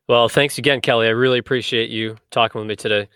[0.08, 1.08] Well thanks again kelly.
[1.08, 3.10] I really appreciate you talking with me today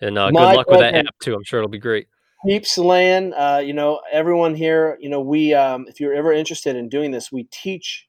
[0.00, 1.34] and uh, good luck with that app too.
[1.34, 2.08] I'm sure it'll be great.
[2.46, 6.74] Keeps land uh, you know everyone here you know we um, if you're ever interested
[6.74, 8.08] in doing this we teach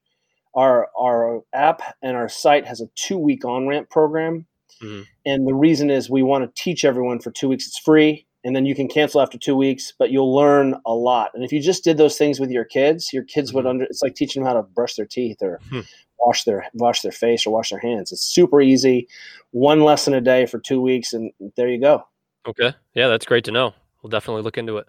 [0.54, 4.46] our our app and our site has a two week on ramp program,
[4.82, 5.02] mm-hmm.
[5.26, 7.66] and the reason is we want to teach everyone for two weeks.
[7.66, 11.30] It's free, and then you can cancel after two weeks, but you'll learn a lot.
[11.34, 13.56] And if you just did those things with your kids, your kids mm-hmm.
[13.56, 13.84] would under.
[13.84, 15.60] It's like teaching them how to brush their teeth or.
[15.70, 15.80] Hmm.
[16.20, 18.10] Wash their wash their face or wash their hands.
[18.10, 19.08] It's super easy.
[19.50, 22.06] One lesson a day for two weeks, and there you go.
[22.46, 23.74] Okay, yeah, that's great to know.
[24.02, 24.86] We'll definitely look into it.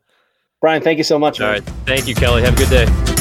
[0.61, 1.41] Brian, thank you so much.
[1.41, 1.61] All man.
[1.61, 2.41] right, thank you, Kelly.
[2.43, 3.14] Have a good day.